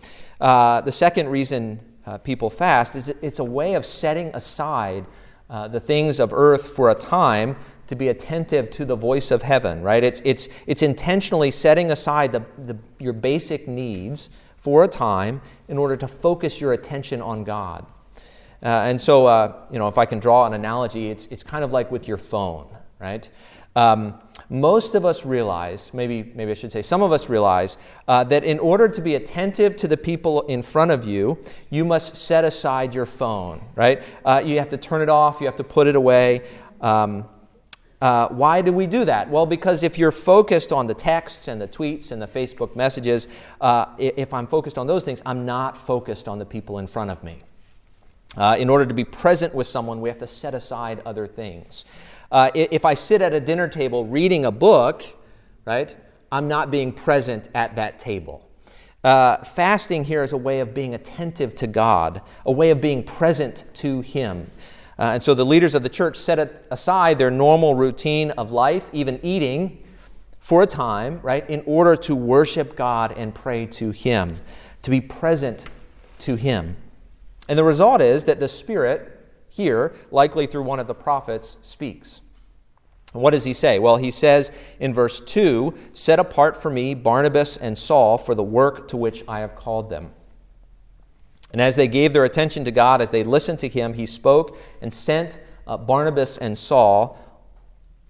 Uh, 0.40 0.80
the 0.80 0.92
second 0.92 1.28
reason 1.28 1.80
uh, 2.06 2.18
people 2.18 2.50
fast 2.50 2.96
is 2.96 3.10
it's 3.22 3.38
a 3.38 3.44
way 3.44 3.74
of 3.74 3.84
setting 3.84 4.28
aside 4.34 5.06
uh, 5.50 5.68
the 5.68 5.78
things 5.78 6.18
of 6.18 6.32
earth 6.32 6.74
for 6.74 6.90
a 6.90 6.94
time 6.94 7.54
to 7.86 7.94
be 7.94 8.08
attentive 8.08 8.70
to 8.70 8.84
the 8.84 8.96
voice 8.96 9.30
of 9.30 9.42
heaven, 9.42 9.82
right? 9.82 10.02
It's, 10.02 10.22
it's, 10.24 10.48
it's 10.66 10.82
intentionally 10.82 11.50
setting 11.50 11.90
aside 11.90 12.32
the, 12.32 12.42
the, 12.58 12.76
your 12.98 13.12
basic 13.12 13.68
needs 13.68 14.30
for 14.62 14.84
a 14.84 14.88
time 14.88 15.40
in 15.66 15.76
order 15.76 15.96
to 15.96 16.06
focus 16.06 16.60
your 16.60 16.72
attention 16.72 17.20
on 17.20 17.42
God. 17.42 17.84
Uh, 18.62 18.68
and 18.86 19.00
so, 19.00 19.26
uh, 19.26 19.66
you 19.72 19.78
know, 19.80 19.88
if 19.88 19.98
I 19.98 20.06
can 20.06 20.20
draw 20.20 20.46
an 20.46 20.54
analogy, 20.54 21.08
it's, 21.08 21.26
it's 21.26 21.42
kind 21.42 21.64
of 21.64 21.72
like 21.72 21.90
with 21.90 22.06
your 22.06 22.16
phone, 22.16 22.68
right? 23.00 23.28
Um, 23.74 24.20
most 24.50 24.94
of 24.94 25.04
us 25.04 25.26
realize, 25.26 25.92
maybe, 25.92 26.30
maybe 26.36 26.52
I 26.52 26.54
should 26.54 26.70
say, 26.70 26.80
some 26.80 27.02
of 27.02 27.10
us 27.10 27.28
realize, 27.28 27.76
uh, 28.06 28.22
that 28.24 28.44
in 28.44 28.60
order 28.60 28.86
to 28.86 29.00
be 29.00 29.16
attentive 29.16 29.74
to 29.76 29.88
the 29.88 29.96
people 29.96 30.42
in 30.42 30.62
front 30.62 30.92
of 30.92 31.04
you, 31.04 31.38
you 31.70 31.84
must 31.84 32.14
set 32.14 32.44
aside 32.44 32.94
your 32.94 33.06
phone, 33.06 33.64
right? 33.74 34.00
Uh, 34.24 34.40
you 34.44 34.60
have 34.60 34.68
to 34.68 34.76
turn 34.76 35.02
it 35.02 35.08
off, 35.08 35.40
you 35.40 35.46
have 35.46 35.56
to 35.56 35.64
put 35.64 35.88
it 35.88 35.96
away. 35.96 36.42
Um, 36.80 37.24
uh, 38.02 38.26
why 38.30 38.60
do 38.60 38.72
we 38.72 38.84
do 38.84 39.04
that? 39.04 39.28
Well, 39.30 39.46
because 39.46 39.84
if 39.84 39.96
you're 39.96 40.10
focused 40.10 40.72
on 40.72 40.88
the 40.88 40.94
texts 40.94 41.46
and 41.46 41.60
the 41.60 41.68
tweets 41.68 42.10
and 42.10 42.20
the 42.20 42.26
Facebook 42.26 42.74
messages, 42.74 43.28
uh, 43.60 43.86
if 43.96 44.34
I'm 44.34 44.48
focused 44.48 44.76
on 44.76 44.88
those 44.88 45.04
things, 45.04 45.22
I'm 45.24 45.46
not 45.46 45.76
focused 45.76 46.26
on 46.26 46.40
the 46.40 46.44
people 46.44 46.80
in 46.80 46.88
front 46.88 47.12
of 47.12 47.22
me. 47.22 47.36
Uh, 48.36 48.56
in 48.58 48.68
order 48.68 48.84
to 48.84 48.92
be 48.92 49.04
present 49.04 49.54
with 49.54 49.68
someone, 49.68 50.00
we 50.00 50.08
have 50.08 50.18
to 50.18 50.26
set 50.26 50.52
aside 50.52 51.00
other 51.06 51.28
things. 51.28 51.84
Uh, 52.32 52.50
if 52.56 52.84
I 52.84 52.94
sit 52.94 53.22
at 53.22 53.34
a 53.34 53.40
dinner 53.40 53.68
table 53.68 54.04
reading 54.04 54.46
a 54.46 54.52
book, 54.52 55.04
right, 55.64 55.96
I'm 56.32 56.48
not 56.48 56.72
being 56.72 56.90
present 56.90 57.50
at 57.54 57.76
that 57.76 58.00
table. 58.00 58.48
Uh, 59.04 59.36
fasting 59.36 60.02
here 60.02 60.24
is 60.24 60.32
a 60.32 60.36
way 60.36 60.58
of 60.58 60.74
being 60.74 60.94
attentive 60.94 61.54
to 61.54 61.68
God, 61.68 62.20
a 62.46 62.52
way 62.52 62.70
of 62.70 62.80
being 62.80 63.04
present 63.04 63.66
to 63.74 64.00
Him. 64.00 64.50
Uh, 65.02 65.14
and 65.14 65.22
so 65.22 65.34
the 65.34 65.44
leaders 65.44 65.74
of 65.74 65.82
the 65.82 65.88
church 65.88 66.16
set 66.16 66.38
aside 66.70 67.18
their 67.18 67.28
normal 67.28 67.74
routine 67.74 68.30
of 68.32 68.52
life, 68.52 68.88
even 68.92 69.18
eating, 69.24 69.82
for 70.38 70.62
a 70.62 70.66
time, 70.66 71.18
right, 71.24 71.50
in 71.50 71.60
order 71.66 71.96
to 71.96 72.14
worship 72.14 72.76
God 72.76 73.12
and 73.16 73.34
pray 73.34 73.66
to 73.66 73.90
Him, 73.90 74.32
to 74.82 74.90
be 74.92 75.00
present 75.00 75.66
to 76.20 76.36
Him. 76.36 76.76
And 77.48 77.58
the 77.58 77.64
result 77.64 78.00
is 78.00 78.22
that 78.24 78.38
the 78.38 78.46
Spirit 78.46 79.18
here, 79.48 79.92
likely 80.12 80.46
through 80.46 80.62
one 80.62 80.78
of 80.78 80.86
the 80.86 80.94
prophets, 80.94 81.58
speaks. 81.62 82.20
And 83.12 83.24
what 83.24 83.32
does 83.32 83.44
he 83.44 83.52
say? 83.52 83.80
Well, 83.80 83.96
he 83.96 84.12
says 84.12 84.52
in 84.78 84.94
verse 84.94 85.20
2 85.20 85.74
Set 85.92 86.20
apart 86.20 86.56
for 86.56 86.70
me 86.70 86.94
Barnabas 86.94 87.56
and 87.56 87.76
Saul 87.76 88.18
for 88.18 88.36
the 88.36 88.44
work 88.44 88.86
to 88.88 88.96
which 88.96 89.24
I 89.26 89.40
have 89.40 89.56
called 89.56 89.90
them. 89.90 90.14
And 91.52 91.60
as 91.60 91.76
they 91.76 91.88
gave 91.88 92.12
their 92.12 92.24
attention 92.24 92.64
to 92.64 92.70
God, 92.70 93.00
as 93.00 93.10
they 93.10 93.24
listened 93.24 93.58
to 93.60 93.68
him, 93.68 93.92
he 93.94 94.06
spoke 94.06 94.56
and 94.80 94.92
sent 94.92 95.38
uh, 95.66 95.76
Barnabas 95.76 96.38
and 96.38 96.56
Saul 96.56 97.18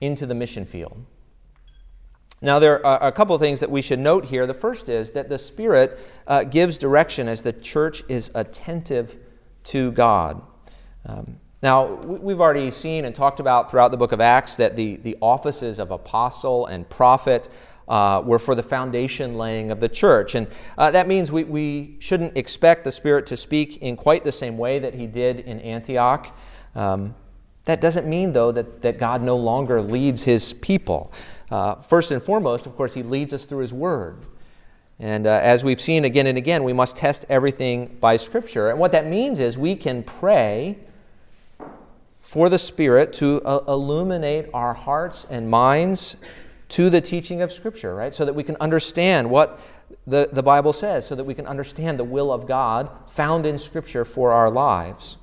into 0.01 0.27
the 0.27 0.35
mission 0.35 0.65
field. 0.65 1.05
Now, 2.41 2.59
there 2.59 2.85
are 2.85 3.07
a 3.07 3.13
couple 3.13 3.37
of 3.37 3.41
things 3.41 3.61
that 3.61 3.71
we 3.71 3.83
should 3.83 4.01
note 4.01 4.25
here. 4.25 4.47
The 4.47 4.55
first 4.55 4.89
is 4.89 5.13
that 5.13 5.29
the 5.29 5.39
Spirit 5.39 5.99
uh, 6.27 6.43
gives 6.43 6.77
direction 6.77 7.29
as 7.29 7.43
the 7.43 7.53
church 7.53 8.03
is 8.09 8.33
attentive 8.35 9.17
to 9.65 9.93
God. 9.93 10.43
Um, 11.07 11.39
now, 11.63 11.95
we've 11.95 12.41
already 12.41 12.73
seen 12.73 13.05
and 13.05 13.15
talked 13.15 13.39
about 13.39 13.71
throughout 13.71 13.93
the 13.93 13.97
book 13.97 14.11
of 14.11 14.21
Acts 14.21 14.57
that 14.57 14.75
the, 14.75 14.97
the 14.97 15.17
offices 15.21 15.79
of 15.79 15.93
apostle 15.93 16.67
and 16.67 16.89
prophet 16.89 17.49
uh, 17.89 18.23
were 18.25 18.39
for 18.39 18.55
the 18.55 18.63
foundation 18.63 19.35
laying 19.35 19.71
of 19.71 19.81
the 19.81 19.89
church. 19.89 20.35
And 20.35 20.47
uh, 20.79 20.91
that 20.91 21.09
means 21.09 21.33
we, 21.33 21.45
we 21.45 21.97
shouldn't 21.99 22.37
expect 22.37 22.85
the 22.85 22.93
Spirit 22.93 23.27
to 23.27 23.37
speak 23.37 23.83
in 23.83 23.97
quite 23.97 24.25
the 24.25 24.33
same 24.33 24.59
way 24.59 24.79
that 24.79 24.95
He 24.95 25.07
did 25.07 25.41
in 25.41 25.61
Antioch. 25.61 26.37
Um, 26.75 27.15
that 27.65 27.81
doesn't 27.81 28.09
mean, 28.09 28.33
though, 28.33 28.53
that, 28.53 28.83
that 28.83 28.99
God 28.99 29.23
no 29.23 29.37
longer 29.37 29.81
leads 29.81 30.25
His 30.25 30.53
people. 30.55 31.13
Uh, 31.51 31.77
first 31.77 32.11
and 32.11 32.23
foremost, 32.23 32.67
of 32.67 32.75
course, 32.75 32.95
He 32.95 33.03
leads 33.03 33.33
us 33.33 33.45
through 33.45 33.61
His 33.61 33.75
Word. 33.75 34.19
And 34.99 35.27
uh, 35.27 35.41
as 35.43 35.65
we've 35.65 35.81
seen 35.81 36.05
again 36.05 36.27
and 36.27 36.39
again, 36.39 36.65
we 36.65 36.73
must 36.73 36.97
test 36.97 37.25
everything 37.29 37.97
by 38.01 38.17
Scripture. 38.17 38.71
And 38.71 38.79
what 38.79 38.93
that 38.93 39.07
means 39.07 39.41
is 39.41 39.59
we 39.59 39.75
can 39.75 40.03
pray 40.03 40.79
for 42.21 42.49
the 42.49 42.59
Spirit 42.59 43.13
to 43.15 43.43
uh, 43.45 43.65
illuminate 43.69 44.49
our 44.55 44.73
hearts 44.73 45.27
and 45.31 45.51
minds 45.51 46.17
to 46.73 46.89
the 46.89 47.01
teaching 47.03 47.43
of 47.43 47.53
Scripture, 47.53 47.95
right? 47.95 48.15
So 48.15 48.25
that 48.25 48.33
we 48.33 48.43
can 48.43 48.57
understand 48.59 49.29
what 49.29 49.61
the, 50.07 50.31
the 50.33 50.43
Bible 50.43 50.73
says, 50.73 51.07
so 51.07 51.15
that 51.15 51.25
we 51.25 51.35
can 51.35 51.47
understand 51.47 52.01
the 52.01 52.05
will 52.05 52.33
of 52.33 52.47
God 52.47 52.91
found 53.07 53.45
in 53.45 53.59
Scripture 53.59 54.07
for 54.07 54.33
our 54.33 54.51
lives. 54.51 55.19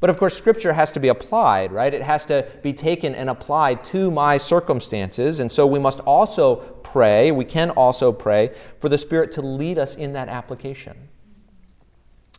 But 0.00 0.10
of 0.10 0.18
course, 0.18 0.36
Scripture 0.36 0.72
has 0.72 0.90
to 0.92 1.00
be 1.00 1.08
applied, 1.08 1.70
right? 1.70 1.94
It 1.94 2.02
has 2.02 2.26
to 2.26 2.46
be 2.62 2.72
taken 2.72 3.14
and 3.14 3.30
applied 3.30 3.84
to 3.84 4.10
my 4.10 4.36
circumstances. 4.36 5.38
And 5.38 5.50
so 5.50 5.64
we 5.64 5.78
must 5.78 6.00
also 6.00 6.56
pray, 6.56 7.30
we 7.30 7.44
can 7.44 7.70
also 7.70 8.10
pray 8.12 8.50
for 8.78 8.88
the 8.88 8.98
Spirit 8.98 9.30
to 9.32 9.42
lead 9.42 9.78
us 9.78 9.94
in 9.94 10.12
that 10.14 10.28
application. 10.28 10.96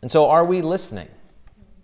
And 0.01 0.11
so, 0.11 0.29
are 0.29 0.45
we 0.45 0.61
listening? 0.61 1.07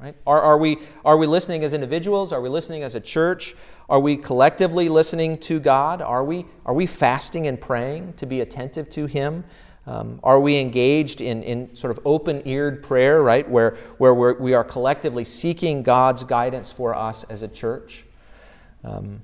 Right? 0.02 0.16
Are, 0.26 0.42
are, 0.42 0.58
we, 0.58 0.78
are 1.06 1.16
we 1.16 1.28
listening 1.28 1.64
as 1.64 1.76
individuals? 1.76 2.34
Are 2.34 2.42
we 2.42 2.50
listening 2.50 2.82
as 2.82 2.96
a 2.96 3.00
church? 3.00 3.54
Are 3.88 4.00
we 4.00 4.18
collectively 4.18 4.90
listening 4.90 5.36
to 5.38 5.60
God? 5.60 6.02
Are 6.02 6.24
we, 6.24 6.46
are 6.66 6.74
we 6.74 6.88
fasting 6.88 7.46
and 7.46 7.62
praying 7.62 8.14
to 8.14 8.26
be 8.26 8.42
attentive 8.42 8.90
to 8.90 9.06
Him? 9.06 9.44
Um, 9.86 10.20
are 10.24 10.40
we 10.40 10.58
engaged 10.60 11.22
in, 11.22 11.44
in 11.44 11.76
sort 11.76 11.92
of 11.92 12.00
open 12.04 12.42
eared 12.46 12.82
prayer, 12.82 13.22
right, 13.22 13.48
where, 13.48 13.76
where 14.00 14.16
we're, 14.16 14.40
we 14.40 14.56
are 14.56 14.64
collectively 14.64 15.24
seeking 15.24 15.84
God's 15.84 16.24
guidance 16.24 16.72
for 16.72 16.96
us 16.96 17.24
as 17.26 17.44
a 17.44 17.48
church? 17.48 18.06
Um, 18.84 19.22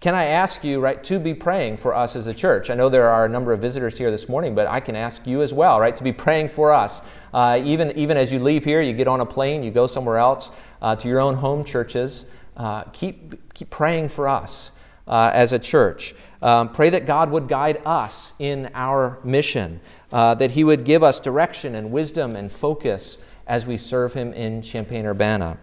can 0.00 0.14
I 0.14 0.26
ask 0.26 0.62
you, 0.62 0.80
right, 0.80 1.02
to 1.04 1.18
be 1.18 1.34
praying 1.34 1.78
for 1.78 1.92
us 1.92 2.14
as 2.14 2.28
a 2.28 2.34
church? 2.34 2.70
I 2.70 2.74
know 2.74 2.88
there 2.88 3.08
are 3.08 3.24
a 3.24 3.28
number 3.28 3.52
of 3.52 3.60
visitors 3.60 3.98
here 3.98 4.12
this 4.12 4.28
morning, 4.28 4.54
but 4.54 4.68
I 4.68 4.78
can 4.78 4.94
ask 4.94 5.26
you 5.26 5.42
as 5.42 5.52
well, 5.52 5.80
right, 5.80 5.96
to 5.96 6.04
be 6.04 6.12
praying 6.12 6.50
for 6.50 6.72
us. 6.72 7.02
Uh, 7.34 7.60
even, 7.64 7.90
even 7.98 8.16
as 8.16 8.32
you 8.32 8.38
leave 8.38 8.64
here, 8.64 8.80
you 8.80 8.92
get 8.92 9.08
on 9.08 9.20
a 9.20 9.26
plane, 9.26 9.64
you 9.64 9.72
go 9.72 9.88
somewhere 9.88 10.18
else 10.18 10.50
uh, 10.82 10.94
to 10.94 11.08
your 11.08 11.18
own 11.18 11.34
home 11.34 11.64
churches, 11.64 12.26
uh, 12.56 12.84
keep, 12.92 13.52
keep 13.54 13.70
praying 13.70 14.08
for 14.08 14.28
us 14.28 14.70
uh, 15.08 15.32
as 15.34 15.52
a 15.52 15.58
church. 15.58 16.14
Um, 16.42 16.68
pray 16.68 16.90
that 16.90 17.04
God 17.04 17.32
would 17.32 17.48
guide 17.48 17.82
us 17.84 18.34
in 18.38 18.70
our 18.74 19.18
mission, 19.24 19.80
uh, 20.12 20.36
that 20.36 20.52
He 20.52 20.62
would 20.62 20.84
give 20.84 21.02
us 21.02 21.18
direction 21.18 21.74
and 21.74 21.90
wisdom 21.90 22.36
and 22.36 22.52
focus 22.52 23.18
as 23.48 23.66
we 23.66 23.76
serve 23.76 24.12
Him 24.12 24.32
in 24.32 24.62
Champaign 24.62 25.06
Urbana. 25.06 25.58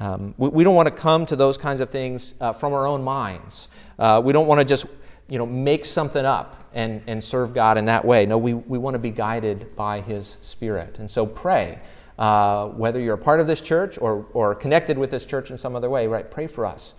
Um, 0.00 0.34
we, 0.38 0.48
we, 0.48 0.64
don't 0.64 0.74
want 0.74 0.88
to 0.88 0.94
come 0.94 1.24
to 1.26 1.36
those 1.36 1.56
kinds 1.56 1.80
of 1.80 1.88
things 1.88 2.34
uh, 2.40 2.52
from 2.52 2.72
our 2.72 2.86
own 2.86 3.02
minds. 3.02 3.68
Uh, 3.98 4.20
we 4.24 4.32
don't 4.32 4.48
want 4.48 4.60
to 4.60 4.64
just 4.64 4.86
you 5.28 5.38
know, 5.38 5.46
make 5.46 5.84
something 5.84 6.24
up 6.24 6.68
and, 6.74 7.00
and 7.06 7.22
serve 7.22 7.54
God 7.54 7.78
in 7.78 7.84
that 7.86 8.04
way. 8.04 8.26
No, 8.26 8.36
we, 8.36 8.54
we 8.54 8.76
want 8.76 8.94
to 8.94 8.98
be 8.98 9.10
guided 9.10 9.74
by 9.76 10.00
His 10.00 10.26
Spirit. 10.42 10.98
And 10.98 11.10
so 11.10 11.24
pray. 11.24 11.78
Uh, 12.16 12.68
whether 12.68 13.00
you're 13.00 13.16
a 13.16 13.18
part 13.18 13.40
of 13.40 13.48
this 13.48 13.60
church 13.60 13.98
or, 14.00 14.24
or 14.34 14.54
connected 14.54 14.96
with 14.96 15.10
this 15.10 15.26
church 15.26 15.50
in 15.50 15.56
some 15.56 15.74
other 15.74 15.90
way, 15.90 16.06
right? 16.06 16.30
Pray 16.30 16.46
for 16.46 16.64
us 16.64 16.94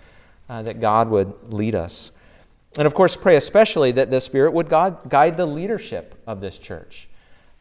uh, 0.49 0.61
that 0.63 0.81
God 0.81 1.09
would 1.09 1.33
lead 1.53 1.73
us. 1.73 2.11
And 2.77 2.85
of 2.85 2.93
course, 2.93 3.15
pray 3.15 3.37
especially 3.37 3.93
that 3.93 4.11
the 4.11 4.19
Spirit 4.19 4.51
would 4.53 4.67
God, 4.67 5.09
guide 5.09 5.37
the 5.37 5.45
leadership 5.45 6.15
of 6.27 6.41
this 6.41 6.59
church. 6.59 7.07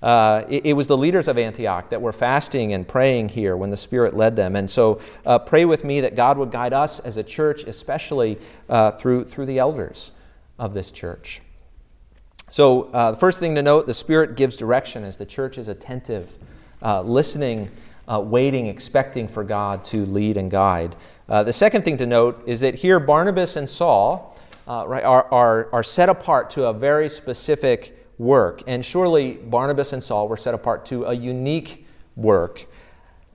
Uh, 0.05 0.45
it, 0.51 0.67
it, 0.67 0.73
was 0.75 0.87
the 0.87 0.97
leaders 0.99 1.29
of 1.29 1.39
Antioch 1.39 1.89
that 1.89 2.03
were 2.03 2.13
fasting 2.13 2.75
and 2.75 2.87
praying 2.87 3.27
here 3.27 3.57
when 3.57 3.71
the 3.71 3.77
Spirit 3.77 4.13
led 4.13 4.37
them. 4.37 4.55
And 4.55 4.69
so 4.69 5.01
uh, 5.25 5.39
pray 5.39 5.65
with 5.65 5.83
me 5.83 6.03
that 6.03 6.15
God 6.15 6.37
would 6.37 6.51
guide 6.51 6.75
us 6.75 7.01
as 7.01 7.17
a 7.17 7.23
church, 7.23 7.65
especially 7.65 8.39
uh, 8.69 8.91
through, 8.91 9.25
through 9.25 9.47
the 9.47 9.59
elders 9.59 10.13
of 10.59 10.75
this 10.75 10.93
church. 10.93 11.41
So, 12.51 12.91
uh, 12.93 13.13
the 13.13 13.17
first 13.17 13.41
thing 13.41 13.55
to 13.55 13.63
note 13.63 13.87
the 13.87 13.95
Spirit 13.95 14.37
gives 14.37 14.59
direction 14.59 15.05
as 15.05 15.17
the 15.17 15.25
church 15.25 15.57
is 15.57 15.69
attentive, 15.69 16.37
uh, 16.83 17.01
listening, 17.01 17.71
uh, 18.07 18.21
waiting, 18.23 18.67
expecting 18.67 19.27
for 19.27 19.43
God 19.43 19.85
to 19.85 20.05
lead 20.05 20.37
and 20.37 20.51
guide. 20.51 20.95
the 21.29 21.51
second 21.51 21.83
thing 21.83 21.97
to 21.97 22.05
note 22.05 22.43
is 22.47 22.61
that 22.61 22.75
here 22.75 23.01
Barnabas 23.01 23.57
and 23.57 23.67
Saul 23.67 24.39
right, 24.67 25.03
are, 25.03 25.27
are, 25.33 25.71
are 25.73 25.83
set 25.83 26.11
apart 26.11 26.51
to 26.51 26.67
a 26.67 26.75
very 26.75 27.09
specific 27.09 28.04
work. 28.19 28.63
And 28.67 28.85
surely 28.85 29.37
Barnabas 29.37 29.93
and 29.93 30.03
Saul 30.03 30.29
were 30.29 30.37
set 30.37 30.55
apart 30.55 30.87
to 30.87 31.05
a 31.05 31.13
unique 31.13 31.87
work. 32.17 32.65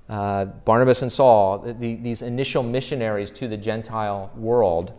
Uh, 0.07 0.45
Barnabas 0.45 1.01
and 1.01 1.11
Saul, 1.11 1.59
the, 1.59 1.95
these 1.97 2.21
initial 2.21 2.63
missionaries 2.63 3.31
to 3.31 3.47
the 3.47 3.57
Gentile 3.57 4.31
world. 4.35 4.93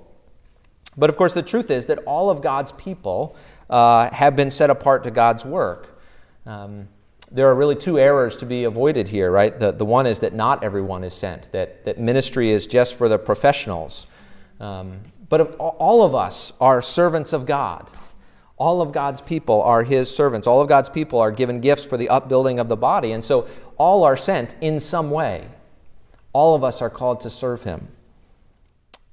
But 0.96 1.10
of 1.10 1.16
course, 1.16 1.34
the 1.34 1.42
truth 1.42 1.70
is 1.70 1.86
that 1.86 1.98
all 2.06 2.30
of 2.30 2.42
God's 2.42 2.72
people 2.72 3.36
uh, 3.68 4.10
have 4.12 4.36
been 4.36 4.50
set 4.50 4.70
apart 4.70 5.04
to 5.04 5.10
God's 5.10 5.44
work. 5.44 6.00
Um, 6.46 6.88
there 7.32 7.48
are 7.48 7.54
really 7.54 7.76
two 7.76 7.98
errors 7.98 8.36
to 8.38 8.46
be 8.46 8.64
avoided 8.64 9.08
here, 9.08 9.30
right? 9.30 9.58
The, 9.58 9.72
the 9.72 9.84
one 9.84 10.06
is 10.06 10.20
that 10.20 10.34
not 10.34 10.64
everyone 10.64 11.04
is 11.04 11.14
sent, 11.14 11.50
that, 11.52 11.84
that 11.84 11.98
ministry 11.98 12.50
is 12.50 12.66
just 12.66 12.98
for 12.98 13.08
the 13.08 13.18
professionals. 13.18 14.08
Um, 14.58 15.00
but 15.28 15.56
all 15.58 16.02
of 16.02 16.14
us 16.14 16.52
are 16.60 16.82
servants 16.82 17.32
of 17.32 17.46
God. 17.46 17.90
All 18.60 18.82
of 18.82 18.92
God's 18.92 19.22
people 19.22 19.62
are 19.62 19.82
His 19.82 20.14
servants. 20.14 20.46
All 20.46 20.60
of 20.60 20.68
God's 20.68 20.90
people 20.90 21.18
are 21.18 21.32
given 21.32 21.60
gifts 21.60 21.86
for 21.86 21.96
the 21.96 22.10
upbuilding 22.10 22.60
of 22.60 22.68
the 22.68 22.76
body. 22.76 23.12
And 23.12 23.24
so 23.24 23.48
all 23.78 24.04
are 24.04 24.16
sent 24.16 24.56
in 24.60 24.78
some 24.78 25.10
way. 25.10 25.44
All 26.32 26.54
of 26.54 26.62
us 26.62 26.82
are 26.82 26.90
called 26.90 27.20
to 27.22 27.30
serve 27.30 27.64
Him. 27.64 27.88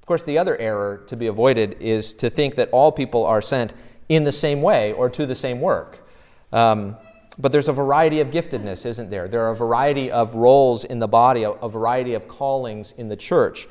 Of 0.00 0.06
course, 0.06 0.22
the 0.22 0.38
other 0.38 0.56
error 0.58 1.02
to 1.06 1.16
be 1.16 1.28
avoided 1.28 1.78
is 1.80 2.14
to 2.14 2.30
think 2.30 2.56
that 2.56 2.68
all 2.70 2.92
people 2.92 3.24
are 3.24 3.42
sent 3.42 3.74
in 4.08 4.24
the 4.24 4.32
same 4.32 4.62
way 4.62 4.92
or 4.92 5.10
to 5.10 5.26
the 5.26 5.34
same 5.34 5.60
work. 5.60 6.06
Um, 6.52 6.96
but 7.38 7.52
there's 7.52 7.68
a 7.68 7.72
variety 7.72 8.20
of 8.20 8.30
giftedness, 8.30 8.86
isn't 8.86 9.10
there? 9.10 9.28
There 9.28 9.42
are 9.42 9.52
a 9.52 9.56
variety 9.56 10.10
of 10.10 10.34
roles 10.34 10.84
in 10.84 10.98
the 10.98 11.08
body, 11.08 11.44
a, 11.44 11.50
a 11.50 11.68
variety 11.68 12.14
of 12.14 12.28
callings 12.28 12.92
in 12.98 13.08
the 13.08 13.16
church. 13.16 13.66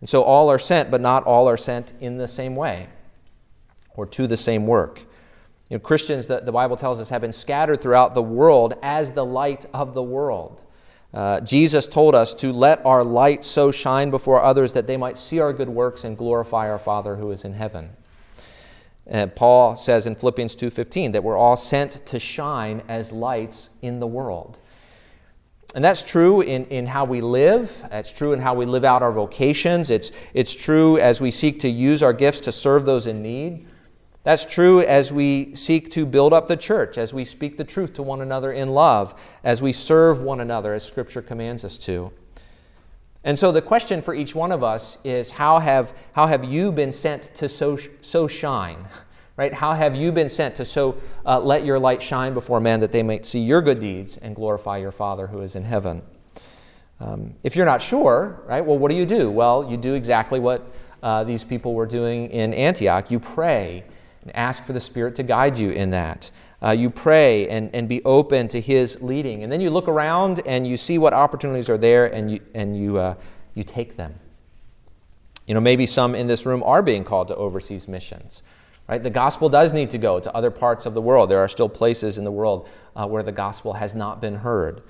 And 0.00 0.08
so 0.08 0.22
all 0.22 0.50
are 0.50 0.58
sent, 0.58 0.90
but 0.90 1.00
not 1.00 1.24
all 1.24 1.48
are 1.48 1.56
sent 1.56 1.94
in 2.00 2.18
the 2.18 2.28
same 2.28 2.54
way. 2.56 2.88
or 3.96 4.06
to 4.06 4.26
the 4.26 4.36
same 4.36 4.66
work. 4.66 5.05
You 5.70 5.76
know, 5.76 5.80
Christians, 5.80 6.28
the, 6.28 6.40
the 6.40 6.52
Bible 6.52 6.76
tells 6.76 7.00
us, 7.00 7.08
have 7.10 7.22
been 7.22 7.32
scattered 7.32 7.80
throughout 7.80 8.14
the 8.14 8.22
world 8.22 8.74
as 8.82 9.12
the 9.12 9.24
light 9.24 9.66
of 9.74 9.94
the 9.94 10.02
world. 10.02 10.64
Uh, 11.12 11.40
Jesus 11.40 11.88
told 11.88 12.14
us 12.14 12.34
to 12.34 12.52
let 12.52 12.84
our 12.84 13.02
light 13.02 13.44
so 13.44 13.72
shine 13.72 14.10
before 14.10 14.40
others 14.42 14.72
that 14.74 14.86
they 14.86 14.96
might 14.96 15.16
see 15.16 15.40
our 15.40 15.52
good 15.52 15.68
works 15.68 16.04
and 16.04 16.16
glorify 16.16 16.70
our 16.70 16.78
Father 16.78 17.16
who 17.16 17.30
is 17.30 17.44
in 17.44 17.52
heaven. 17.52 17.90
And 19.06 19.34
Paul 19.34 19.76
says 19.76 20.06
in 20.06 20.16
Philippians 20.16 20.56
2:15 20.56 21.12
that 21.12 21.22
we're 21.22 21.36
all 21.36 21.56
sent 21.56 22.04
to 22.06 22.18
shine 22.18 22.82
as 22.88 23.12
lights 23.12 23.70
in 23.82 24.00
the 24.00 24.06
world. 24.06 24.58
And 25.74 25.84
that's 25.84 26.02
true 26.02 26.40
in, 26.40 26.64
in 26.66 26.86
how 26.86 27.04
we 27.04 27.20
live. 27.20 27.84
That's 27.90 28.12
true 28.12 28.32
in 28.32 28.40
how 28.40 28.54
we 28.54 28.64
live 28.64 28.84
out 28.84 29.02
our 29.02 29.12
vocations. 29.12 29.90
It's, 29.90 30.10
it's 30.32 30.54
true 30.54 30.98
as 30.98 31.20
we 31.20 31.30
seek 31.30 31.60
to 31.60 31.68
use 31.68 32.02
our 32.02 32.12
gifts 32.12 32.40
to 32.40 32.52
serve 32.52 32.86
those 32.86 33.06
in 33.06 33.22
need. 33.22 33.66
That's 34.26 34.44
true 34.44 34.80
as 34.80 35.12
we 35.12 35.54
seek 35.54 35.88
to 35.90 36.04
build 36.04 36.32
up 36.32 36.48
the 36.48 36.56
church, 36.56 36.98
as 36.98 37.14
we 37.14 37.22
speak 37.22 37.56
the 37.56 37.62
truth 37.62 37.92
to 37.92 38.02
one 38.02 38.22
another 38.22 38.50
in 38.50 38.70
love, 38.70 39.14
as 39.44 39.62
we 39.62 39.72
serve 39.72 40.20
one 40.20 40.40
another 40.40 40.74
as 40.74 40.84
Scripture 40.84 41.22
commands 41.22 41.64
us 41.64 41.78
to. 41.86 42.10
And 43.22 43.38
so 43.38 43.52
the 43.52 43.62
question 43.62 44.02
for 44.02 44.14
each 44.14 44.34
one 44.34 44.50
of 44.50 44.64
us 44.64 44.98
is 45.04 45.30
how 45.30 45.60
have, 45.60 45.96
how 46.12 46.26
have 46.26 46.44
you 46.44 46.72
been 46.72 46.90
sent 46.90 47.22
to 47.36 47.48
so, 47.48 47.78
so 48.00 48.26
shine? 48.26 48.84
Right? 49.36 49.52
How 49.52 49.74
have 49.74 49.94
you 49.94 50.12
been 50.12 50.30
sent 50.30 50.54
to 50.56 50.64
so 50.64 50.96
uh, 51.26 51.38
let 51.38 51.62
your 51.62 51.78
light 51.78 52.00
shine 52.00 52.32
before 52.32 52.58
men 52.58 52.80
that 52.80 52.90
they 52.90 53.02
might 53.02 53.26
see 53.26 53.40
your 53.40 53.60
good 53.60 53.78
deeds 53.80 54.16
and 54.16 54.34
glorify 54.34 54.78
your 54.78 54.90
Father 54.90 55.26
who 55.26 55.42
is 55.42 55.56
in 55.56 55.62
heaven? 55.62 56.02
Um, 57.00 57.34
if 57.42 57.54
you're 57.54 57.66
not 57.66 57.82
sure, 57.82 58.42
right, 58.46 58.64
well, 58.64 58.78
what 58.78 58.90
do 58.90 58.96
you 58.96 59.04
do? 59.04 59.30
Well, 59.30 59.70
you 59.70 59.76
do 59.76 59.92
exactly 59.92 60.40
what 60.40 60.74
uh, 61.02 61.22
these 61.24 61.44
people 61.44 61.74
were 61.74 61.84
doing 61.84 62.30
in 62.30 62.54
Antioch. 62.54 63.10
You 63.10 63.20
pray 63.20 63.84
ask 64.34 64.64
for 64.64 64.72
the 64.72 64.80
Spirit 64.80 65.14
to 65.16 65.22
guide 65.22 65.58
you 65.58 65.70
in 65.70 65.90
that. 65.90 66.30
Uh, 66.62 66.70
you 66.70 66.90
pray 66.90 67.48
and, 67.48 67.74
and 67.74 67.88
be 67.88 68.02
open 68.04 68.48
to 68.48 68.60
His 68.60 69.02
leading. 69.02 69.42
And 69.42 69.52
then 69.52 69.60
you 69.60 69.70
look 69.70 69.88
around 69.88 70.40
and 70.46 70.66
you 70.66 70.76
see 70.76 70.98
what 70.98 71.12
opportunities 71.12 71.68
are 71.68 71.78
there 71.78 72.12
and 72.14 72.30
you, 72.30 72.40
and 72.54 72.76
you, 72.76 72.98
uh, 72.98 73.14
you 73.54 73.62
take 73.62 73.96
them. 73.96 74.14
You 75.46 75.54
know, 75.54 75.60
maybe 75.60 75.86
some 75.86 76.14
in 76.14 76.26
this 76.26 76.46
room 76.46 76.62
are 76.62 76.82
being 76.82 77.04
called 77.04 77.28
to 77.28 77.36
overseas 77.36 77.88
missions. 77.88 78.42
Right? 78.88 79.02
The 79.02 79.10
gospel 79.10 79.48
does 79.48 79.72
need 79.72 79.90
to 79.90 79.98
go 79.98 80.20
to 80.20 80.34
other 80.34 80.50
parts 80.50 80.86
of 80.86 80.94
the 80.94 81.00
world. 81.00 81.30
There 81.30 81.40
are 81.40 81.48
still 81.48 81.68
places 81.68 82.18
in 82.18 82.24
the 82.24 82.30
world 82.30 82.68
uh, 82.94 83.06
where 83.06 83.22
the 83.22 83.32
gospel 83.32 83.72
has 83.72 83.94
not 83.94 84.20
been 84.20 84.36
heard. 84.36 84.82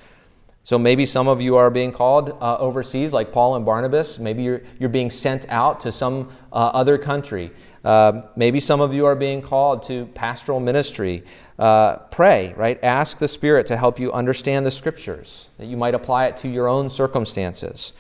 So 0.66 0.80
maybe 0.80 1.06
some 1.06 1.28
of 1.28 1.40
you 1.40 1.56
are 1.58 1.70
being 1.70 1.92
called 1.92 2.30
uh, 2.42 2.56
overseas, 2.56 3.14
like 3.14 3.30
Paul 3.30 3.54
and 3.54 3.64
Barnabas. 3.64 4.18
Maybe 4.18 4.42
you're, 4.42 4.62
you're 4.80 4.88
being 4.88 5.10
sent 5.10 5.46
out 5.48 5.80
to 5.82 5.92
some 5.92 6.28
uh, 6.52 6.72
other 6.74 6.98
country. 6.98 7.52
Uh, 7.84 8.22
maybe 8.34 8.58
some 8.58 8.80
of 8.80 8.92
you 8.92 9.06
are 9.06 9.14
being 9.14 9.40
called 9.40 9.84
to 9.84 10.06
pastoral 10.06 10.58
ministry. 10.58 11.22
Uh, 11.56 11.98
pray, 12.10 12.52
right? 12.56 12.82
Ask 12.82 13.18
the 13.18 13.28
Spirit 13.28 13.66
to 13.68 13.76
help 13.76 14.00
you 14.00 14.12
understand 14.12 14.66
the 14.66 14.72
Scriptures, 14.72 15.52
that 15.58 15.66
you 15.66 15.76
might 15.76 15.94
apply 15.94 16.26
it 16.26 16.36
to 16.38 16.48
your 16.48 16.66
own 16.66 16.90
circumstances, 16.90 17.92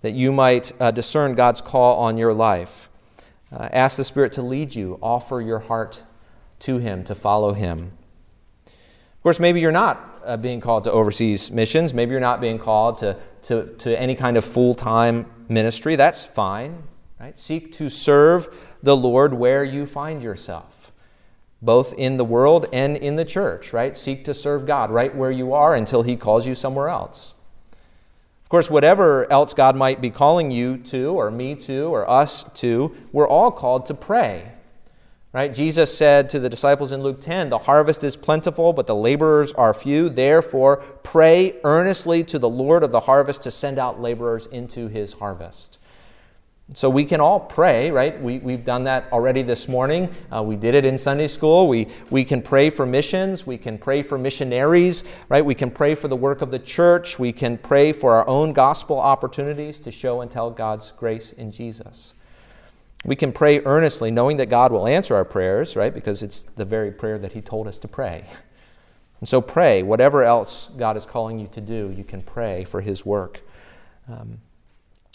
that 0.00 0.12
you 0.12 0.32
might 0.32 0.72
uh, 0.80 0.90
discern 0.92 1.34
God's 1.34 1.60
call 1.60 1.98
on 1.98 2.16
your 2.16 2.32
life. 2.32 2.88
Uh, 3.52 3.68
ask 3.72 3.98
the 3.98 4.04
Spirit 4.04 4.32
to 4.32 4.40
lead 4.40 4.74
you. 4.74 4.98
Offer 5.02 5.42
your 5.42 5.58
heart 5.58 6.02
to 6.60 6.78
Him, 6.78 7.04
to 7.04 7.14
follow 7.14 7.52
Him. 7.52 7.92
Course, 9.26 9.40
maybe 9.40 9.60
you're 9.60 9.72
not 9.72 10.20
uh, 10.24 10.36
being 10.36 10.60
called 10.60 10.84
to 10.84 10.92
overseas 10.92 11.50
missions. 11.50 11.92
Maybe 11.92 12.12
you're 12.12 12.20
not 12.20 12.40
being 12.40 12.58
called 12.58 12.98
to, 12.98 13.18
to, 13.42 13.66
to 13.78 14.00
any 14.00 14.14
kind 14.14 14.36
of 14.36 14.44
full 14.44 14.72
time 14.72 15.26
ministry. 15.48 15.96
That's 15.96 16.24
fine. 16.24 16.80
Right? 17.18 17.36
Seek 17.36 17.72
to 17.72 17.90
serve 17.90 18.76
the 18.84 18.96
Lord 18.96 19.34
where 19.34 19.64
you 19.64 19.84
find 19.84 20.22
yourself, 20.22 20.92
both 21.60 21.92
in 21.94 22.18
the 22.18 22.24
world 22.24 22.68
and 22.72 22.96
in 22.98 23.16
the 23.16 23.24
church, 23.24 23.72
right? 23.72 23.96
Seek 23.96 24.22
to 24.26 24.32
serve 24.32 24.64
God 24.64 24.92
right 24.92 25.12
where 25.12 25.32
you 25.32 25.54
are 25.54 25.74
until 25.74 26.02
He 26.02 26.14
calls 26.14 26.46
you 26.46 26.54
somewhere 26.54 26.86
else. 26.86 27.34
Of 28.44 28.48
course, 28.48 28.70
whatever 28.70 29.28
else 29.32 29.54
God 29.54 29.74
might 29.76 30.00
be 30.00 30.10
calling 30.10 30.52
you 30.52 30.78
to, 30.78 31.16
or 31.16 31.32
me 31.32 31.56
to, 31.56 31.88
or 31.88 32.08
us 32.08 32.44
to, 32.60 32.94
we're 33.10 33.26
all 33.26 33.50
called 33.50 33.86
to 33.86 33.94
pray. 33.94 34.52
Right? 35.32 35.52
Jesus 35.52 35.96
said 35.96 36.30
to 36.30 36.38
the 36.38 36.48
disciples 36.48 36.92
in 36.92 37.02
Luke 37.02 37.20
10, 37.20 37.50
The 37.50 37.58
harvest 37.58 38.04
is 38.04 38.16
plentiful, 38.16 38.72
but 38.72 38.86
the 38.86 38.94
laborers 38.94 39.52
are 39.52 39.74
few. 39.74 40.08
Therefore, 40.08 40.78
pray 41.02 41.58
earnestly 41.62 42.24
to 42.24 42.38
the 42.38 42.48
Lord 42.48 42.82
of 42.82 42.90
the 42.90 43.00
harvest 43.00 43.42
to 43.42 43.50
send 43.50 43.78
out 43.78 44.00
laborers 44.00 44.46
into 44.46 44.88
his 44.88 45.12
harvest. 45.12 45.78
So 46.72 46.90
we 46.90 47.04
can 47.04 47.20
all 47.20 47.38
pray, 47.38 47.92
right? 47.92 48.20
We, 48.20 48.40
we've 48.40 48.64
done 48.64 48.84
that 48.84 49.12
already 49.12 49.42
this 49.42 49.68
morning. 49.68 50.10
Uh, 50.34 50.42
we 50.42 50.56
did 50.56 50.74
it 50.74 50.84
in 50.84 50.98
Sunday 50.98 51.28
school. 51.28 51.68
We, 51.68 51.86
we 52.10 52.24
can 52.24 52.42
pray 52.42 52.70
for 52.70 52.84
missions. 52.84 53.46
We 53.46 53.56
can 53.56 53.78
pray 53.78 54.02
for 54.02 54.18
missionaries, 54.18 55.04
right? 55.28 55.44
We 55.44 55.54
can 55.54 55.70
pray 55.70 55.94
for 55.94 56.08
the 56.08 56.16
work 56.16 56.42
of 56.42 56.50
the 56.50 56.58
church. 56.58 57.20
We 57.20 57.32
can 57.32 57.56
pray 57.56 57.92
for 57.92 58.14
our 58.14 58.26
own 58.26 58.52
gospel 58.52 58.98
opportunities 58.98 59.78
to 59.80 59.92
show 59.92 60.22
and 60.22 60.30
tell 60.30 60.50
God's 60.50 60.90
grace 60.90 61.32
in 61.32 61.52
Jesus. 61.52 62.14
We 63.06 63.14
can 63.14 63.32
pray 63.32 63.60
earnestly, 63.64 64.10
knowing 64.10 64.36
that 64.38 64.46
God 64.46 64.72
will 64.72 64.86
answer 64.86 65.14
our 65.14 65.24
prayers, 65.24 65.76
right? 65.76 65.94
Because 65.94 66.24
it's 66.24 66.44
the 66.44 66.64
very 66.64 66.90
prayer 66.90 67.18
that 67.18 67.32
He 67.32 67.40
told 67.40 67.68
us 67.68 67.78
to 67.78 67.88
pray. 67.88 68.24
And 69.20 69.28
so 69.28 69.40
pray. 69.40 69.84
Whatever 69.84 70.24
else 70.24 70.68
God 70.76 70.96
is 70.96 71.06
calling 71.06 71.38
you 71.38 71.46
to 71.48 71.60
do, 71.60 71.92
you 71.96 72.02
can 72.02 72.20
pray 72.20 72.64
for 72.64 72.80
His 72.80 73.06
work. 73.06 73.40
Um, 74.08 74.38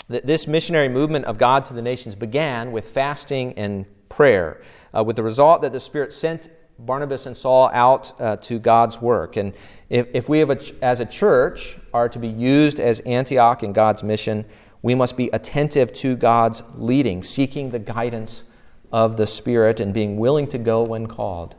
this 0.08 0.48
missionary 0.48 0.90
movement 0.90 1.26
of 1.26 1.38
God 1.38 1.66
to 1.66 1.74
the 1.74 1.82
nations 1.82 2.16
began 2.16 2.72
with 2.72 2.90
fasting 2.90 3.54
and 3.54 3.86
prayer, 4.10 4.62
uh, 4.94 5.04
with 5.04 5.18
the 5.18 5.24
result 5.24 5.62
that 5.62 5.74
the 5.74 5.80
Spirit 5.80 6.14
sent 6.14 6.50
Barnabas 6.80 7.26
and 7.26 7.36
Saul 7.36 7.70
out 7.74 8.20
uh, 8.20 8.38
to 8.38 8.58
God's 8.58 9.02
work. 9.02 9.38
And 9.38 9.54
if, 9.90 10.14
if 10.16 10.30
we, 10.30 10.42
a, 10.42 10.58
as 10.82 11.00
a 11.00 11.06
church, 11.06 11.78
are 11.94 12.10
to 12.10 12.20
be 12.20 12.28
used 12.28 12.80
as 12.80 13.02
Antioch 13.02 13.64
in 13.64 13.72
God's 13.72 14.04
mission, 14.04 14.46
we 14.82 14.96
must 14.96 15.16
be 15.16 15.30
attentive 15.34 15.94
to 15.94 16.16
God's 16.16 16.64
leading, 16.76 17.24
seeking 17.24 17.70
the 17.70 17.80
guidance 17.80 18.46
of 18.92 19.18
the 19.18 19.28
Spirit, 19.28 19.80
and 19.80 19.94
being 19.94 20.18
willing 20.18 20.48
to 20.48 20.58
go 20.58 20.84
when 20.84 21.08
called. 21.08 21.56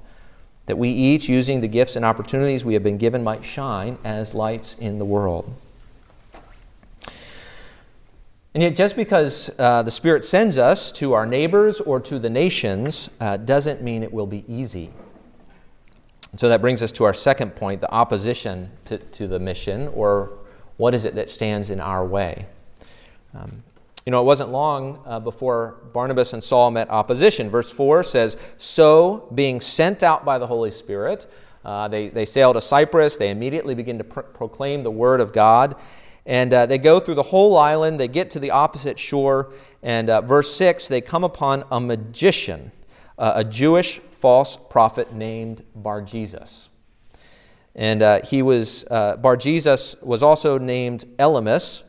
That 0.66 0.76
we 0.76 0.88
each, 0.88 1.28
using 1.28 1.60
the 1.60 1.68
gifts 1.68 1.96
and 1.96 2.04
opportunities 2.04 2.64
we 2.64 2.74
have 2.74 2.82
been 2.82 2.98
given, 2.98 3.22
might 3.22 3.44
shine 3.44 3.98
as 4.04 4.34
lights 4.34 4.74
in 4.78 4.98
the 4.98 5.04
world. 5.04 5.52
And 8.54 8.62
yet, 8.62 8.74
just 8.74 8.96
because 8.96 9.50
uh, 9.58 9.82
the 9.82 9.90
Spirit 9.90 10.24
sends 10.24 10.58
us 10.58 10.92
to 10.92 11.14
our 11.14 11.24
neighbors 11.24 11.80
or 11.80 12.00
to 12.00 12.18
the 12.18 12.28
nations 12.28 13.10
uh, 13.20 13.38
doesn't 13.38 13.82
mean 13.82 14.02
it 14.02 14.12
will 14.12 14.26
be 14.26 14.44
easy. 14.52 14.90
And 16.32 16.40
so 16.40 16.48
that 16.48 16.60
brings 16.60 16.82
us 16.82 16.92
to 16.92 17.04
our 17.04 17.14
second 17.14 17.56
point 17.56 17.80
the 17.80 17.90
opposition 17.90 18.70
to, 18.86 18.98
to 18.98 19.26
the 19.26 19.38
mission, 19.38 19.88
or 19.88 20.38
what 20.76 20.92
is 20.92 21.06
it 21.06 21.14
that 21.14 21.30
stands 21.30 21.70
in 21.70 21.80
our 21.80 22.04
way? 22.04 22.46
Um, 23.34 23.62
you 24.04 24.10
know, 24.10 24.20
it 24.20 24.24
wasn't 24.24 24.50
long 24.50 25.00
uh, 25.06 25.20
before 25.20 25.76
Barnabas 25.92 26.32
and 26.32 26.42
Saul 26.42 26.70
met 26.72 26.90
opposition. 26.90 27.48
Verse 27.48 27.72
4 27.72 28.02
says, 28.02 28.36
So, 28.58 29.28
being 29.34 29.60
sent 29.60 30.02
out 30.02 30.24
by 30.24 30.38
the 30.38 30.46
Holy 30.46 30.72
Spirit, 30.72 31.28
uh, 31.64 31.86
they, 31.86 32.08
they 32.08 32.24
sail 32.24 32.52
to 32.52 32.60
Cyprus. 32.60 33.16
They 33.16 33.30
immediately 33.30 33.76
begin 33.76 33.98
to 33.98 34.04
pr- 34.04 34.20
proclaim 34.22 34.82
the 34.82 34.90
word 34.90 35.20
of 35.20 35.32
God. 35.32 35.76
And 36.26 36.52
uh, 36.52 36.66
they 36.66 36.78
go 36.78 36.98
through 36.98 37.14
the 37.14 37.22
whole 37.22 37.56
island. 37.56 38.00
They 38.00 38.08
get 38.08 38.30
to 38.30 38.40
the 38.40 38.50
opposite 38.50 38.98
shore. 38.98 39.52
And 39.84 40.10
uh, 40.10 40.20
verse 40.22 40.52
6, 40.56 40.88
they 40.88 41.00
come 41.00 41.22
upon 41.22 41.62
a 41.70 41.80
magician, 41.80 42.72
uh, 43.18 43.34
a 43.36 43.44
Jewish 43.44 44.00
false 44.00 44.56
prophet 44.56 45.12
named 45.12 45.62
Bar 45.76 46.02
Jesus. 46.02 46.70
And 47.76 48.02
uh, 48.02 48.20
he 48.24 48.42
was, 48.42 48.84
Bar 48.84 49.36
Jesus 49.36 50.00
was 50.02 50.24
also 50.24 50.58
named 50.58 51.04
Elymas. 51.18 51.84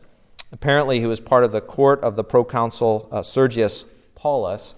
Apparently, 0.54 1.02
he 1.02 1.06
was 1.06 1.20
part 1.20 1.44
of 1.44 1.52
the 1.52 1.60
court 1.60 2.00
of 2.02 2.16
the 2.16 2.24
proconsul 2.24 3.10
uh, 3.12 3.22
Sergius 3.22 3.84
Paulus. 4.16 4.76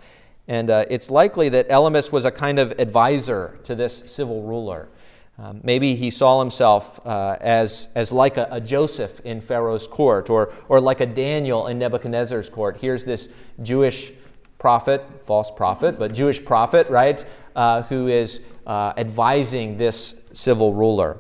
And 0.48 0.70
it's 0.70 1.12
likely 1.12 1.50
that 1.50 1.70
Elymas 1.70 2.12
was 2.12 2.26
a 2.26 2.32
kind 2.32 2.60
of 2.60 2.80
advisor 2.80 3.60
to 3.64 3.76
this 3.76 3.98
civil 4.12 4.44
ruler. 4.44 4.90
Um, 5.38 5.60
maybe 5.64 5.96
he 5.96 6.12
saw 6.12 6.40
himself 6.40 7.06
uh, 7.06 7.36
as, 7.42 7.90
as 7.96 8.14
like 8.14 8.38
a, 8.38 8.48
a, 8.52 8.62
Joseph 8.62 9.20
in 9.26 9.42
Pharaoh's 9.42 9.86
court 9.86 10.30
or, 10.30 10.54
or 10.70 10.80
like 10.80 11.02
a 11.02 11.06
Daniel 11.06 11.68
in 11.68 11.78
Nebuchadnezzar's 11.78 12.50
court. 12.50 12.78
Here's 12.78 13.04
this 13.04 13.28
Jewish 13.62 14.14
prophet, 14.60 15.04
false 15.24 15.52
prophet, 15.52 16.00
but 16.00 16.14
Jewish 16.14 16.44
prophet, 16.44 16.90
right, 16.90 17.24
uh, 17.54 17.82
who 17.84 18.08
is 18.08 18.46
uh, 18.66 18.94
advising 18.96 19.76
this 19.76 20.22
civil 20.32 20.74
ruler. 20.74 21.18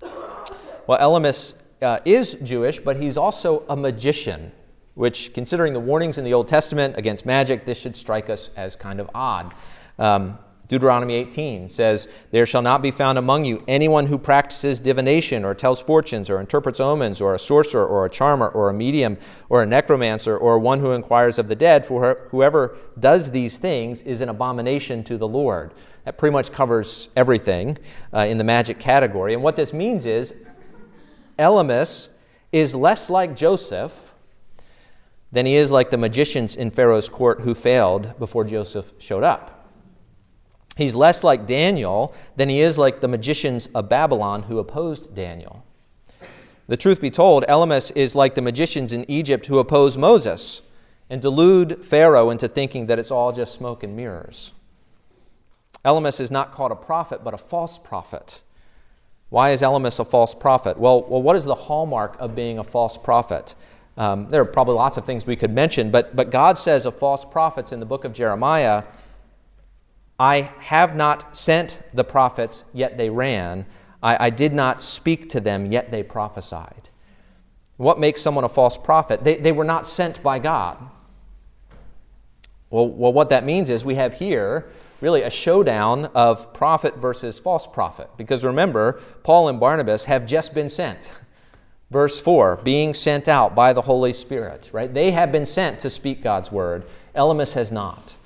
Well, 0.00 0.98
Elymas 0.98 1.54
uh, 1.82 2.00
is 2.04 2.36
Jewish, 2.36 2.78
but 2.78 2.96
he's 2.96 3.16
also 3.16 3.64
a 3.68 3.76
magician, 3.76 4.52
which, 4.94 5.34
considering 5.34 5.72
the 5.72 5.80
warnings 5.80 6.18
in 6.18 6.24
the 6.24 6.34
Old 6.34 6.48
Testament 6.48 6.96
against 6.96 7.26
magic, 7.26 7.64
this 7.64 7.80
should 7.80 7.96
strike 7.96 8.30
us 8.30 8.50
as 8.56 8.76
kind 8.76 9.00
of 9.00 9.10
odd. 9.14 9.54
Um, 9.98 10.38
Deuteronomy 10.72 11.14
18 11.16 11.68
says, 11.68 12.24
There 12.30 12.46
shall 12.46 12.62
not 12.62 12.80
be 12.80 12.90
found 12.90 13.18
among 13.18 13.44
you 13.44 13.62
anyone 13.68 14.06
who 14.06 14.16
practices 14.16 14.80
divination 14.80 15.44
or 15.44 15.54
tells 15.54 15.82
fortunes 15.82 16.30
or 16.30 16.40
interprets 16.40 16.80
omens 16.80 17.20
or 17.20 17.34
a 17.34 17.38
sorcerer 17.38 17.86
or 17.86 18.06
a 18.06 18.08
charmer 18.08 18.48
or 18.48 18.70
a 18.70 18.72
medium 18.72 19.18
or 19.50 19.62
a 19.62 19.66
necromancer 19.66 20.38
or 20.38 20.58
one 20.58 20.80
who 20.80 20.92
inquires 20.92 21.38
of 21.38 21.46
the 21.46 21.54
dead, 21.54 21.84
for 21.84 22.26
whoever 22.30 22.78
does 23.00 23.30
these 23.30 23.58
things 23.58 24.00
is 24.04 24.22
an 24.22 24.30
abomination 24.30 25.04
to 25.04 25.18
the 25.18 25.28
Lord. 25.28 25.74
That 26.04 26.16
pretty 26.16 26.32
much 26.32 26.50
covers 26.50 27.10
everything 27.16 27.76
uh, 28.14 28.20
in 28.20 28.38
the 28.38 28.44
magic 28.44 28.78
category. 28.78 29.34
And 29.34 29.42
what 29.42 29.56
this 29.56 29.74
means 29.74 30.06
is 30.06 30.32
Elymas 31.38 32.08
is 32.52 32.76
less 32.76 33.10
like 33.10 33.34
Joseph 33.34 34.14
than 35.32 35.46
he 35.46 35.56
is 35.56 35.72
like 35.72 35.90
the 35.90 35.98
magicians 35.98 36.56
in 36.56 36.70
Pharaoh's 36.70 37.08
court 37.08 37.40
who 37.40 37.54
failed 37.54 38.18
before 38.18 38.44
Joseph 38.44 38.92
showed 38.98 39.24
up. 39.24 39.68
He's 40.76 40.94
less 40.94 41.24
like 41.24 41.46
Daniel 41.46 42.14
than 42.36 42.48
he 42.48 42.60
is 42.60 42.78
like 42.78 43.00
the 43.00 43.08
magicians 43.08 43.66
of 43.68 43.88
Babylon 43.88 44.42
who 44.42 44.58
opposed 44.58 45.14
Daniel. 45.14 45.64
The 46.66 46.76
truth 46.76 47.00
be 47.00 47.10
told, 47.10 47.44
Elymas 47.48 47.92
is 47.96 48.16
like 48.16 48.34
the 48.34 48.42
magicians 48.42 48.92
in 48.92 49.10
Egypt 49.10 49.46
who 49.46 49.58
oppose 49.58 49.98
Moses 49.98 50.62
and 51.10 51.20
delude 51.20 51.76
Pharaoh 51.76 52.30
into 52.30 52.48
thinking 52.48 52.86
that 52.86 52.98
it's 52.98 53.10
all 53.10 53.32
just 53.32 53.54
smoke 53.54 53.82
and 53.82 53.94
mirrors. 53.94 54.54
Elymas 55.84 56.20
is 56.20 56.30
not 56.30 56.52
called 56.52 56.72
a 56.72 56.76
prophet, 56.76 57.24
but 57.24 57.34
a 57.34 57.38
false 57.38 57.76
prophet. 57.76 58.42
Why 59.32 59.52
is 59.52 59.62
Elymas 59.62 59.98
a 59.98 60.04
false 60.04 60.34
prophet? 60.34 60.78
Well, 60.78 61.04
well 61.08 61.22
what 61.22 61.36
is 61.36 61.46
the 61.46 61.54
hallmark 61.54 62.20
of 62.20 62.34
being 62.34 62.58
a 62.58 62.64
false 62.64 62.98
prophet? 62.98 63.54
Um, 63.96 64.28
there 64.28 64.42
are 64.42 64.44
probably 64.44 64.74
lots 64.74 64.98
of 64.98 65.06
things 65.06 65.26
we 65.26 65.36
could 65.36 65.50
mention, 65.50 65.90
but, 65.90 66.14
but 66.14 66.30
God 66.30 66.58
says 66.58 66.84
of 66.84 66.94
false 66.94 67.24
prophets 67.24 67.72
in 67.72 67.80
the 67.80 67.86
book 67.86 68.04
of 68.04 68.12
Jeremiah 68.12 68.82
I 70.20 70.52
have 70.60 70.94
not 70.94 71.34
sent 71.34 71.82
the 71.94 72.04
prophets, 72.04 72.66
yet 72.74 72.98
they 72.98 73.08
ran. 73.08 73.64
I, 74.02 74.26
I, 74.26 74.30
did 74.30 74.52
not 74.52 74.82
speak 74.82 75.30
to 75.30 75.40
them, 75.40 75.72
yet 75.72 75.90
they 75.90 76.02
prophesied. 76.02 76.90
What 77.78 77.98
makes 77.98 78.20
someone 78.20 78.44
a 78.44 78.50
false 78.50 78.76
prophet? 78.76 79.24
They, 79.24 79.36
they 79.36 79.52
were 79.52 79.64
not 79.64 79.86
sent 79.86 80.22
by 80.22 80.40
God. 80.40 80.76
Well, 82.68 82.86
well, 82.86 83.14
what 83.14 83.30
that 83.30 83.46
means 83.46 83.70
is 83.70 83.82
we 83.82 83.94
have 83.94 84.12
here 84.12 84.68
really 85.02 85.22
a 85.22 85.30
showdown 85.30 86.06
of 86.14 86.54
prophet 86.54 86.96
versus 86.96 87.38
false 87.38 87.66
prophet. 87.66 88.08
Because 88.16 88.44
remember, 88.44 89.02
Paul 89.24 89.48
and 89.48 89.60
Barnabas 89.60 90.06
have 90.06 90.24
just 90.24 90.54
been 90.54 90.68
sent. 90.68 91.20
Verse 91.90 92.18
4 92.22 92.60
being 92.64 92.94
sent 92.94 93.28
out 93.28 93.54
by 93.54 93.74
the 93.74 93.82
Holy 93.82 94.14
Spirit, 94.14 94.70
right? 94.72 94.94
They 94.94 95.10
have 95.10 95.30
been 95.30 95.44
sent 95.44 95.80
to 95.80 95.90
speak 95.90 96.22
God's 96.22 96.50
word. 96.50 96.84
Elymas 97.14 97.54
has 97.54 97.70
not. 97.70 98.16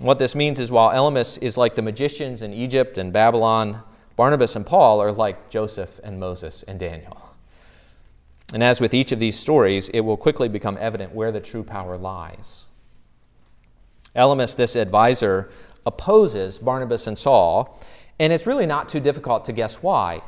What 0.00 0.18
this 0.18 0.34
means 0.34 0.60
is 0.60 0.70
while 0.70 0.90
Elymas 0.90 1.42
is 1.42 1.58
like 1.58 1.74
the 1.74 1.82
magicians 1.82 2.42
in 2.42 2.54
Egypt 2.54 2.96
and 2.96 3.12
Babylon, 3.12 3.82
Barnabas 4.14 4.56
and 4.56 4.64
Paul 4.64 5.02
are 5.02 5.12
like 5.12 5.50
Joseph 5.50 5.98
and 6.04 6.20
Moses 6.20 6.62
and 6.62 6.78
Daniel. 6.78 7.20
And 8.54 8.62
as 8.62 8.80
with 8.80 8.94
each 8.94 9.10
of 9.10 9.18
these 9.18 9.38
stories, 9.38 9.88
it 9.88 10.00
will 10.00 10.16
quickly 10.16 10.48
become 10.48 10.78
evident 10.78 11.14
where 11.14 11.32
the 11.32 11.40
true 11.40 11.64
power 11.64 11.96
lies. 11.96 12.66
Elymas, 14.16 14.56
this 14.56 14.76
advisor, 14.76 15.50
opposes 15.84 16.58
Barnabas 16.58 17.06
and 17.06 17.16
Saul, 17.16 17.78
and 18.18 18.32
it's 18.32 18.46
really 18.46 18.66
not 18.66 18.88
too 18.88 19.00
difficult 19.00 19.44
to 19.44 19.52
guess 19.52 19.82
why. 19.82 20.20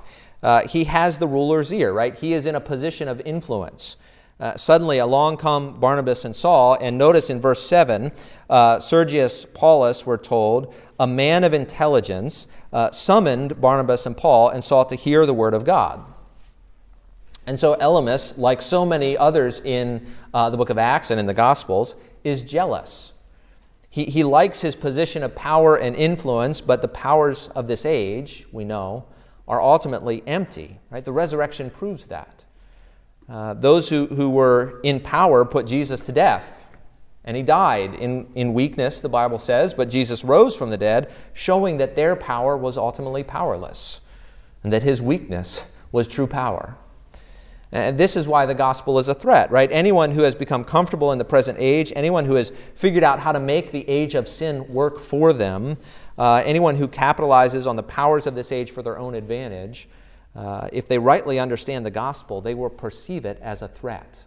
Uh, 0.43 0.67
he 0.67 0.85
has 0.85 1.19
the 1.19 1.27
ruler's 1.27 1.73
ear, 1.73 1.93
right? 1.93 2.15
He 2.15 2.33
is 2.33 2.47
in 2.47 2.55
a 2.55 2.61
position 2.61 3.09
of 3.09 3.21
influence. 3.25 3.97
Uh, 4.41 4.55
suddenly, 4.57 4.99
along 4.99 5.37
come 5.37 5.81
Barnabas 5.81 6.25
and 6.25 6.35
Saul, 6.35 6.79
and 6.81 6.97
notice 6.97 7.29
in 7.29 7.41
verse 7.41 7.61
7, 7.67 8.13
uh, 8.49 8.79
Sergius 8.79 9.45
Paulus, 9.45 10.07
we're 10.07 10.17
told, 10.17 10.75
a 11.01 11.07
man 11.07 11.43
of 11.43 11.55
intelligence, 11.55 12.47
uh, 12.73 12.91
summoned 12.93 13.61
Barnabas 13.61 14.07
and 14.07 14.17
Paul 14.17 14.51
and 14.51 14.63
sought 14.63 14.91
to 14.91 14.95
hear 14.95 15.27
the 15.27 15.35
word 15.35 15.55
of 15.55 15.65
God. 15.65 16.05
And 17.49 17.59
so, 17.59 17.75
Elymas, 17.77 18.39
like 18.39 18.63
so 18.63 18.87
many 18.87 19.17
others 19.17 19.61
in 19.63 20.07
uh, 20.33 20.51
the 20.51 20.57
book 20.57 20.71
of 20.71 20.79
Acts 20.79 21.11
and 21.11 21.19
in 21.19 21.27
the 21.27 21.35
Gospels, 21.35 21.97
is 22.23 22.45
jealous. 22.45 23.15
He, 23.99 24.05
he 24.05 24.23
likes 24.23 24.61
his 24.61 24.77
position 24.77 25.25
of 25.25 25.35
power 25.35 25.81
and 25.81 25.97
influence, 25.97 26.61
but 26.61 26.83
the 26.83 26.87
powers 26.87 27.49
of 27.57 27.67
this 27.67 27.85
age, 27.85 28.47
we 28.53 28.63
know, 28.65 29.07
are 29.49 29.61
ultimately 29.61 30.23
empty. 30.29 30.79
Right? 30.89 31.05
The 31.05 31.11
resurrection 31.11 31.69
proves 31.69 32.07
that. 32.07 32.45
Uh, 33.29 33.55
those 33.55 33.91
who, 33.91 34.07
who 34.07 34.31
were 34.31 34.79
in 34.85 35.01
power 35.01 35.45
put 35.45 35.67
Jesus 35.67 36.05
to 36.05 36.13
death. 36.13 36.73
And 37.25 37.37
he 37.37 37.43
died 37.43 37.97
in, 37.97 38.29
in 38.37 38.55
weakness, 38.55 39.01
the 39.01 39.09
Bible 39.09 39.41
says, 39.41 39.75
but 39.75 39.91
Jesus 39.91 40.23
rose 40.23 40.57
from 40.57 40.71
the 40.71 40.79
dead, 40.79 41.13
showing 41.33 41.77
that 41.79 41.97
their 41.97 42.15
power 42.15 42.57
was 42.57 42.79
ultimately 42.79 43.25
powerless, 43.25 44.03
and 44.63 44.73
that 44.73 44.85
his 44.85 45.03
weakness 45.03 45.69
was 45.91 46.07
true 46.07 46.29
power. 46.29 46.77
And 47.71 47.99
this 47.99 48.17
is 48.17 48.27
why 48.27 48.47
the 48.47 48.55
gospel 48.55 48.99
is 48.99 49.09
a 49.09 49.15
threat, 49.15 49.51
right? 49.51 49.69
Anyone 49.71 50.11
who 50.11 50.23
has 50.23 50.35
become 50.35 50.65
comfortable 50.65 51.13
in 51.13 51.19
the 51.19 51.25
present 51.25 51.59
age, 51.61 51.93
anyone 51.95 52.25
who 52.25 52.35
has 52.35 52.51
figured 52.51 53.05
out 53.05 53.21
how 53.21 53.33
to 53.33 53.41
make 53.41 53.71
the 53.71 53.87
age 53.89 54.15
of 54.15 54.27
sin 54.27 54.67
work 54.73 54.99
for 54.99 55.35
them, 55.35 55.77
uh, 56.17 56.43
anyone 56.47 56.77
who 56.77 56.89
capitalizes 56.89 57.69
on 57.69 57.77
the 57.77 57.83
powers 57.83 58.27
of 58.27 58.35
this 58.35 58.53
age 58.53 58.71
for 58.71 58.83
their 58.83 58.99
own 58.99 59.15
advantage, 59.15 59.89
uh, 60.35 60.69
if 60.73 60.89
they 60.89 60.99
rightly 60.99 61.39
understand 61.39 61.85
the 61.85 61.91
gospel, 61.91 62.41
they 62.41 62.55
will 62.55 62.71
perceive 62.71 63.27
it 63.27 63.39
as 63.43 63.61
a 63.61 63.69
threat. 63.69 64.25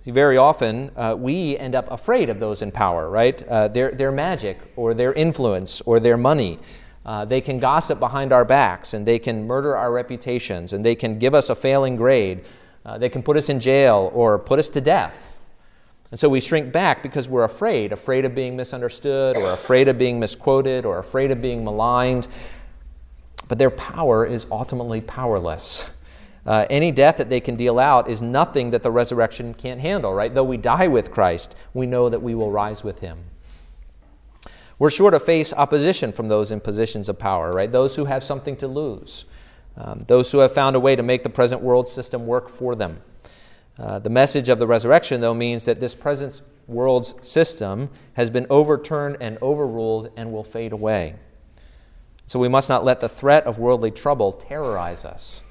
See, 0.00 0.10
very 0.10 0.36
often 0.36 0.90
uh, 0.96 1.16
we 1.18 1.56
end 1.56 1.74
up 1.74 1.90
afraid 1.90 2.28
of 2.28 2.38
those 2.38 2.62
in 2.62 2.70
power, 2.70 3.08
right? 3.08 3.42
Uh, 3.48 3.68
their, 3.68 3.90
their 3.90 4.12
magic 4.12 4.58
or 4.76 4.92
their 4.92 5.12
influence 5.14 5.80
or 5.80 5.98
their 5.98 6.16
money. 6.16 6.58
Uh, 7.06 7.24
they 7.24 7.40
can 7.40 7.58
gossip 7.58 7.98
behind 7.98 8.32
our 8.32 8.44
backs 8.44 8.92
and 8.92 9.06
they 9.06 9.18
can 9.18 9.46
murder 9.46 9.74
our 9.74 9.90
reputations 9.92 10.74
and 10.74 10.84
they 10.84 10.94
can 10.94 11.18
give 11.18 11.34
us 11.34 11.48
a 11.48 11.54
failing 11.54 11.96
grade. 11.96 12.44
Uh, 12.84 12.98
they 12.98 13.08
can 13.08 13.22
put 13.22 13.38
us 13.38 13.48
in 13.48 13.58
jail 13.58 14.10
or 14.12 14.38
put 14.38 14.58
us 14.58 14.68
to 14.68 14.82
death. 14.82 15.40
And 16.10 16.20
so 16.20 16.28
we 16.28 16.40
shrink 16.40 16.70
back 16.70 17.02
because 17.02 17.28
we're 17.28 17.44
afraid, 17.44 17.92
afraid 17.92 18.26
of 18.26 18.34
being 18.34 18.56
misunderstood 18.56 19.38
or 19.38 19.52
afraid 19.52 19.88
of 19.88 19.96
being 19.96 20.20
misquoted 20.20 20.84
or 20.84 20.98
afraid 20.98 21.30
of 21.30 21.40
being 21.40 21.64
maligned 21.64 22.28
but 23.48 23.58
their 23.58 23.70
power 23.70 24.24
is 24.24 24.46
ultimately 24.50 25.00
powerless. 25.00 25.92
Uh, 26.44 26.64
any 26.70 26.92
death 26.92 27.16
that 27.16 27.28
they 27.28 27.40
can 27.40 27.56
deal 27.56 27.78
out 27.78 28.08
is 28.08 28.22
nothing 28.22 28.70
that 28.70 28.82
the 28.82 28.90
resurrection 28.90 29.52
can't 29.54 29.80
handle, 29.80 30.14
right? 30.14 30.32
Though 30.32 30.44
we 30.44 30.56
die 30.56 30.86
with 30.88 31.10
Christ, 31.10 31.56
we 31.74 31.86
know 31.86 32.08
that 32.08 32.20
we 32.20 32.34
will 32.34 32.50
rise 32.50 32.84
with 32.84 33.00
him. 33.00 33.24
We're 34.78 34.90
sure 34.90 35.10
to 35.10 35.20
face 35.20 35.54
opposition 35.54 36.12
from 36.12 36.28
those 36.28 36.50
in 36.50 36.60
positions 36.60 37.08
of 37.08 37.18
power, 37.18 37.52
right? 37.52 37.70
Those 37.70 37.96
who 37.96 38.04
have 38.04 38.22
something 38.22 38.56
to 38.58 38.68
lose, 38.68 39.24
um, 39.76 40.04
those 40.06 40.30
who 40.30 40.38
have 40.38 40.52
found 40.52 40.76
a 40.76 40.80
way 40.80 40.94
to 40.94 41.02
make 41.02 41.22
the 41.22 41.30
present 41.30 41.62
world 41.62 41.88
system 41.88 42.26
work 42.26 42.48
for 42.48 42.74
them. 42.74 43.00
Uh, 43.78 43.98
the 43.98 44.10
message 44.10 44.48
of 44.48 44.58
the 44.58 44.66
resurrection, 44.66 45.20
though, 45.20 45.34
means 45.34 45.64
that 45.64 45.80
this 45.80 45.94
present 45.94 46.42
world's 46.66 47.14
system 47.26 47.88
has 48.14 48.28
been 48.28 48.46
overturned 48.50 49.16
and 49.20 49.38
overruled 49.40 50.10
and 50.16 50.30
will 50.30 50.44
fade 50.44 50.72
away. 50.72 51.14
So 52.26 52.38
we 52.38 52.48
must 52.48 52.68
not 52.68 52.84
let 52.84 53.00
the 53.00 53.08
threat 53.08 53.44
of 53.44 53.58
worldly 53.58 53.90
trouble 53.90 54.32
terrorize 54.32 55.04
us. 55.04 55.42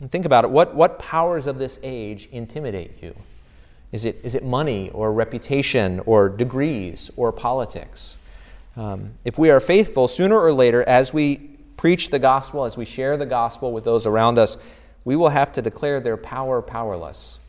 And 0.00 0.10
think 0.10 0.26
about 0.26 0.44
it. 0.44 0.50
What, 0.50 0.74
what 0.74 0.98
powers 0.98 1.46
of 1.46 1.58
this 1.58 1.80
age 1.82 2.28
intimidate 2.30 3.02
you? 3.02 3.14
Is 3.90 4.04
it, 4.04 4.20
is 4.22 4.34
it 4.34 4.44
money 4.44 4.90
or 4.90 5.12
reputation 5.12 6.00
or 6.06 6.28
degrees 6.28 7.10
or 7.16 7.32
politics? 7.32 8.18
Um, 8.76 9.12
if 9.24 9.38
we 9.38 9.50
are 9.50 9.60
faithful, 9.60 10.08
sooner 10.08 10.38
or 10.38 10.52
later, 10.52 10.82
as 10.86 11.14
we 11.14 11.38
preach 11.76 12.10
the 12.10 12.18
gospel, 12.18 12.64
as 12.64 12.76
we 12.76 12.84
share 12.84 13.16
the 13.16 13.26
gospel 13.26 13.72
with 13.72 13.84
those 13.84 14.06
around 14.06 14.38
us, 14.38 14.58
we 15.04 15.16
will 15.16 15.30
have 15.30 15.52
to 15.52 15.62
declare 15.62 16.00
their 16.00 16.16
power 16.16 16.60
powerless, 16.60 17.40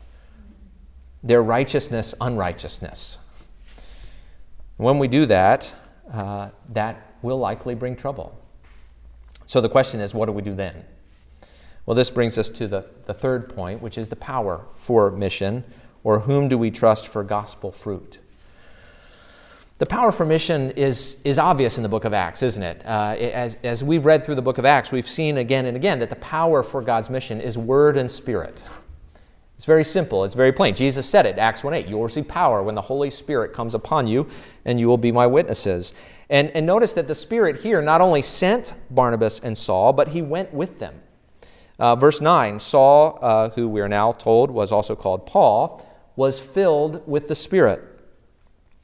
their 1.22 1.42
righteousness 1.42 2.14
unrighteousness. 2.20 3.18
When 4.78 4.98
we 4.98 5.08
do 5.08 5.26
that, 5.26 5.74
uh, 6.10 6.50
that 6.70 7.14
will 7.20 7.38
likely 7.38 7.74
bring 7.74 7.96
trouble. 7.96 8.34
So 9.44 9.60
the 9.60 9.68
question 9.68 10.00
is, 10.00 10.14
what 10.14 10.26
do 10.26 10.32
we 10.32 10.42
do 10.42 10.54
then? 10.54 10.84
Well, 11.84 11.94
this 11.94 12.10
brings 12.10 12.38
us 12.38 12.48
to 12.50 12.66
the, 12.66 12.86
the 13.04 13.12
third 13.12 13.48
point, 13.48 13.82
which 13.82 13.98
is 13.98 14.08
the 14.08 14.16
power 14.16 14.64
for 14.76 15.10
mission, 15.10 15.64
or 16.04 16.20
whom 16.20 16.48
do 16.48 16.58
we 16.58 16.70
trust 16.70 17.08
for 17.08 17.22
gospel 17.22 17.72
fruit? 17.72 18.20
The 19.78 19.86
power 19.86 20.12
for 20.12 20.26
mission 20.26 20.72
is, 20.72 21.22
is 21.24 21.38
obvious 21.38 21.78
in 21.78 21.82
the 21.82 21.88
book 21.88 22.04
of 22.04 22.12
Acts, 22.12 22.42
isn't 22.42 22.62
it? 22.62 22.82
Uh, 22.84 23.16
as, 23.18 23.56
as 23.64 23.82
we've 23.82 24.04
read 24.04 24.22
through 24.22 24.34
the 24.34 24.42
book 24.42 24.58
of 24.58 24.66
Acts, 24.66 24.92
we've 24.92 25.08
seen 25.08 25.38
again 25.38 25.64
and 25.64 25.74
again 25.74 25.98
that 26.00 26.10
the 26.10 26.16
power 26.16 26.62
for 26.62 26.82
God's 26.82 27.08
mission 27.08 27.40
is 27.40 27.56
word 27.56 27.96
and 27.96 28.10
spirit. 28.10 28.62
It's 29.60 29.66
very 29.66 29.84
simple, 29.84 30.24
it's 30.24 30.34
very 30.34 30.52
plain. 30.52 30.74
Jesus 30.74 31.06
said 31.06 31.26
it, 31.26 31.36
Acts 31.36 31.62
1 31.62 31.74
8. 31.74 31.86
You 31.86 31.96
will 31.96 32.04
receive 32.04 32.26
power 32.26 32.62
when 32.62 32.74
the 32.74 32.80
Holy 32.80 33.10
Spirit 33.10 33.52
comes 33.52 33.74
upon 33.74 34.06
you, 34.06 34.26
and 34.64 34.80
you 34.80 34.88
will 34.88 34.96
be 34.96 35.12
my 35.12 35.26
witnesses. 35.26 35.92
And, 36.30 36.50
and 36.52 36.64
notice 36.64 36.94
that 36.94 37.06
the 37.06 37.14
Spirit 37.14 37.60
here 37.60 37.82
not 37.82 38.00
only 38.00 38.22
sent 38.22 38.72
Barnabas 38.88 39.40
and 39.40 39.58
Saul, 39.58 39.92
but 39.92 40.08
he 40.08 40.22
went 40.22 40.50
with 40.54 40.78
them. 40.78 40.94
Uh, 41.78 41.94
verse 41.94 42.22
9 42.22 42.58
Saul, 42.58 43.18
uh, 43.20 43.50
who 43.50 43.68
we 43.68 43.82
are 43.82 43.88
now 43.88 44.12
told 44.12 44.50
was 44.50 44.72
also 44.72 44.96
called 44.96 45.26
Paul, 45.26 45.86
was 46.16 46.40
filled 46.40 47.06
with 47.06 47.28
the 47.28 47.34
Spirit. 47.34 47.82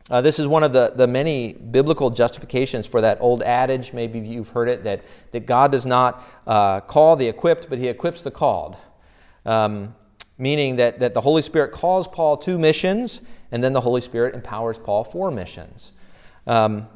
Uh, 0.08 0.20
this 0.20 0.38
is 0.38 0.46
one 0.46 0.62
of 0.62 0.72
the, 0.72 0.92
the 0.94 1.06
many 1.06 1.52
biblical 1.52 2.10
justifications 2.10 2.86
for 2.86 3.00
that 3.00 3.18
old 3.20 3.42
adage, 3.42 3.92
maybe 3.92 4.20
you've 4.20 4.48
heard 4.50 4.68
it, 4.68 4.84
that, 4.84 5.04
that 5.32 5.46
God 5.46 5.72
does 5.72 5.84
not 5.84 6.22
uh, 6.46 6.80
call 6.80 7.16
the 7.16 7.26
equipped, 7.26 7.68
but 7.68 7.78
he 7.78 7.88
equips 7.88 8.22
the 8.22 8.30
called. 8.30 8.76
Um, 9.44 9.94
meaning 10.38 10.76
that, 10.76 11.00
that 11.00 11.12
the 11.14 11.20
Holy 11.20 11.42
Spirit 11.42 11.72
calls 11.72 12.06
Paul 12.06 12.36
to 12.38 12.58
missions, 12.58 13.22
and 13.50 13.64
then 13.64 13.72
the 13.72 13.80
Holy 13.80 14.00
Spirit 14.00 14.34
empowers 14.34 14.78
Paul 14.78 15.02
for 15.02 15.30
missions. 15.30 15.92
Um, 16.46 16.86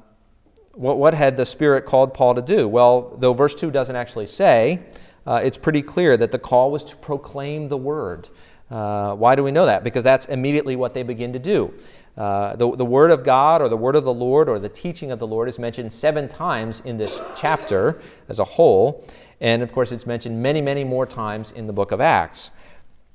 what, 0.75 0.99
what 0.99 1.15
had 1.15 1.37
the 1.37 1.47
Spirit 1.47 1.85
called 1.85 2.15
Paul 2.15 2.35
to 2.35 2.43
do? 2.43 2.69
Well, 2.69 3.17
though 3.19 3.33
verse 3.33 3.57
2 3.57 3.73
doesn't 3.73 3.97
actually 3.97 4.27
say, 4.27 4.87
uh, 5.27 5.41
it's 5.43 5.59
pretty 5.59 5.83
clear 5.83 6.17
that 6.17 6.31
the 6.31 6.39
call 6.39 6.71
was 6.71 6.85
to 6.85 6.97
proclaim 6.97 7.69
the 7.69 7.77
word. 7.77 8.29
Uh, 8.71 9.15
why 9.17 9.35
do 9.35 9.43
we 9.43 9.51
know 9.51 9.67
that? 9.67 9.83
Because 9.83 10.05
that's 10.05 10.27
immediately 10.27 10.77
what 10.77 10.95
they 10.95 11.03
begin 11.03 11.33
to 11.33 11.39
do. 11.39 11.75
Uh, 12.17 12.55
the, 12.57 12.77
the 12.77 12.85
Word 12.85 13.11
of 13.11 13.25
God 13.25 13.63
or 13.63 13.69
the 13.69 13.77
Word 13.77 13.97
of 13.97 14.05
the 14.05 14.15
Lord 14.15 14.49
or 14.49 14.59
the 14.59 14.69
teaching 14.69 15.11
of 15.11 15.19
the 15.19 15.27
Lord 15.27 15.49
is 15.49 15.59
mentioned 15.59 15.93
seven 15.93 16.29
times 16.29 16.81
in 16.81 16.97
this 16.97 17.21
chapter 17.35 18.01
as 18.29 18.39
a 18.39 18.45
whole. 18.45 19.05
And 19.41 19.63
of 19.63 19.73
course, 19.73 19.91
it's 19.91 20.07
mentioned 20.07 20.41
many, 20.41 20.61
many 20.61 20.85
more 20.85 21.07
times 21.07 21.53
in 21.53 21.67
the 21.67 21.73
book 21.73 21.93
of 21.93 22.01
Acts. 22.01 22.51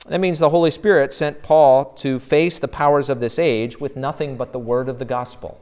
That 0.07 0.19
means 0.19 0.39
the 0.39 0.49
Holy 0.49 0.71
Spirit 0.71 1.13
sent 1.13 1.41
Paul 1.41 1.85
to 1.95 2.19
face 2.19 2.59
the 2.59 2.67
powers 2.67 3.09
of 3.09 3.19
this 3.19 3.39
age 3.39 3.79
with 3.79 3.95
nothing 3.95 4.37
but 4.37 4.51
the 4.51 4.59
Word 4.59 4.89
of 4.89 4.99
the 4.99 5.05
gospel. 5.05 5.61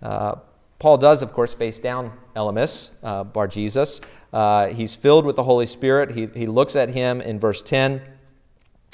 Uh, 0.00 0.36
Paul 0.78 0.98
does, 0.98 1.22
of 1.22 1.32
course, 1.32 1.54
face 1.54 1.78
down 1.78 2.12
Elymas, 2.34 2.90
uh, 3.04 3.22
Bar 3.24 3.46
Jesus. 3.46 4.00
Uh, 4.32 4.66
he's 4.68 4.96
filled 4.96 5.24
with 5.24 5.36
the 5.36 5.42
Holy 5.42 5.66
Spirit. 5.66 6.10
He, 6.10 6.26
he 6.26 6.46
looks 6.46 6.74
at 6.74 6.88
him 6.88 7.20
in 7.20 7.38
verse 7.38 7.62
10, 7.62 8.00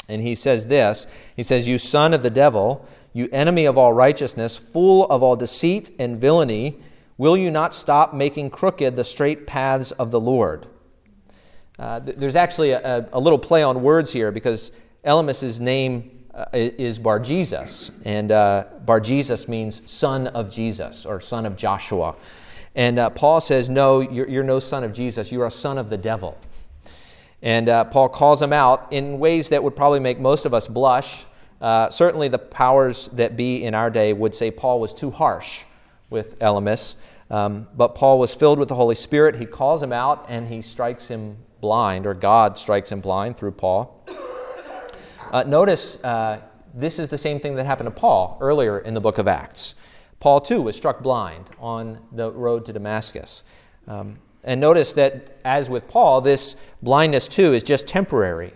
and 0.08 0.22
he 0.22 0.34
says 0.34 0.66
this 0.66 1.06
He 1.36 1.42
says, 1.42 1.68
You 1.68 1.78
son 1.78 2.14
of 2.14 2.22
the 2.22 2.30
devil, 2.30 2.86
you 3.12 3.28
enemy 3.32 3.66
of 3.66 3.78
all 3.78 3.92
righteousness, 3.92 4.56
full 4.56 5.06
of 5.06 5.22
all 5.22 5.36
deceit 5.36 5.90
and 5.98 6.20
villainy, 6.20 6.78
will 7.16 7.36
you 7.36 7.50
not 7.50 7.74
stop 7.74 8.14
making 8.14 8.50
crooked 8.50 8.96
the 8.96 9.04
straight 9.04 9.46
paths 9.46 9.92
of 9.92 10.10
the 10.10 10.20
Lord? 10.20 10.66
Uh, 11.78 12.00
th- 12.00 12.16
there's 12.16 12.36
actually 12.36 12.72
a, 12.72 13.08
a, 13.12 13.20
little 13.20 13.38
play 13.38 13.62
on 13.62 13.82
words 13.82 14.12
here 14.12 14.32
because 14.32 14.72
Elymas's 15.04 15.60
name 15.60 16.24
uh, 16.34 16.44
is 16.52 16.98
Bar 16.98 17.20
Jesus, 17.20 17.92
and 18.04 18.32
uh, 18.32 18.64
Bar 18.84 19.00
Jesus 19.00 19.48
means 19.48 19.88
son 19.88 20.26
of 20.28 20.50
Jesus 20.50 21.06
or 21.06 21.20
son 21.20 21.46
of 21.46 21.56
Joshua. 21.56 22.16
And 22.74 22.98
uh, 22.98 23.10
Paul 23.10 23.40
says, 23.40 23.68
No, 23.68 24.00
you're, 24.00 24.28
you're, 24.28 24.44
no 24.44 24.58
son 24.58 24.84
of 24.84 24.92
Jesus, 24.92 25.30
you're 25.32 25.46
a 25.46 25.50
son 25.50 25.78
of 25.78 25.88
the 25.88 25.96
devil. 25.96 26.38
And 27.42 27.68
uh, 27.68 27.85
Paul 27.85 28.09
calls 28.09 28.42
him 28.42 28.53
out 28.53 28.92
in 28.92 29.18
ways 29.18 29.48
that 29.51 29.62
would 29.62 29.77
probably 29.77 30.01
make 30.01 30.18
most 30.18 30.44
of 30.44 30.55
us 30.55 30.66
blush. 30.66 31.27
Uh, 31.61 31.88
certainly, 31.90 32.29
the 32.29 32.38
powers 32.38 33.09
that 33.09 33.37
be 33.37 33.64
in 33.64 33.74
our 33.74 33.90
day 33.90 34.12
would 34.12 34.35
say 34.35 34.51
Paul 34.51 34.81
was 34.81 34.92
too 34.94 35.11
harsh 35.11 35.64
with 36.11 36.38
Elymas. 36.40 36.96
Um, 37.31 37.68
but 37.77 37.94
Paul 37.94 38.18
was 38.18 38.35
filled 38.35 38.59
with 38.59 38.68
the 38.68 38.74
Holy 38.74 38.94
Spirit. 38.94 39.37
He 39.37 39.44
calls 39.44 39.83
him 39.83 39.92
out 39.92 40.27
and 40.29 40.48
he 40.48 40.61
strikes 40.61 41.09
him 41.09 41.37
blind, 41.61 42.07
or 42.07 42.14
God 42.14 42.57
strikes 42.57 42.90
him 42.90 43.01
blind 43.01 43.37
through 43.37 43.53
Paul. 43.53 44.07
Uh, 45.31 45.44
notice 45.46 46.03
uh, 46.05 46.40
this 46.74 46.98
is 46.98 47.09
the 47.09 47.18
same 47.18 47.38
thing 47.38 47.55
that 47.57 47.66
happened 47.66 47.94
to 47.94 48.01
Paul 48.01 48.38
earlier 48.40 48.79
in 48.79 48.94
the 48.94 49.01
book 49.01 49.18
of 49.18 49.29
Acts. 49.29 49.74
Paul, 50.20 50.40
too, 50.40 50.62
was 50.62 50.77
struck 50.77 51.03
blind 51.03 51.51
on 51.61 52.01
the 52.12 52.33
road 52.33 52.64
to 52.64 52.72
Damascus. 52.72 53.44
Um, 53.87 54.18
and 54.44 54.61
notice 54.61 54.92
that, 54.94 55.38
as 55.44 55.68
with 55.68 55.88
Paul, 55.88 56.20
this 56.20 56.57
blindness, 56.83 57.29
too, 57.29 57.53
is 57.53 57.62
just 57.62 57.88
temporary. 57.88 58.53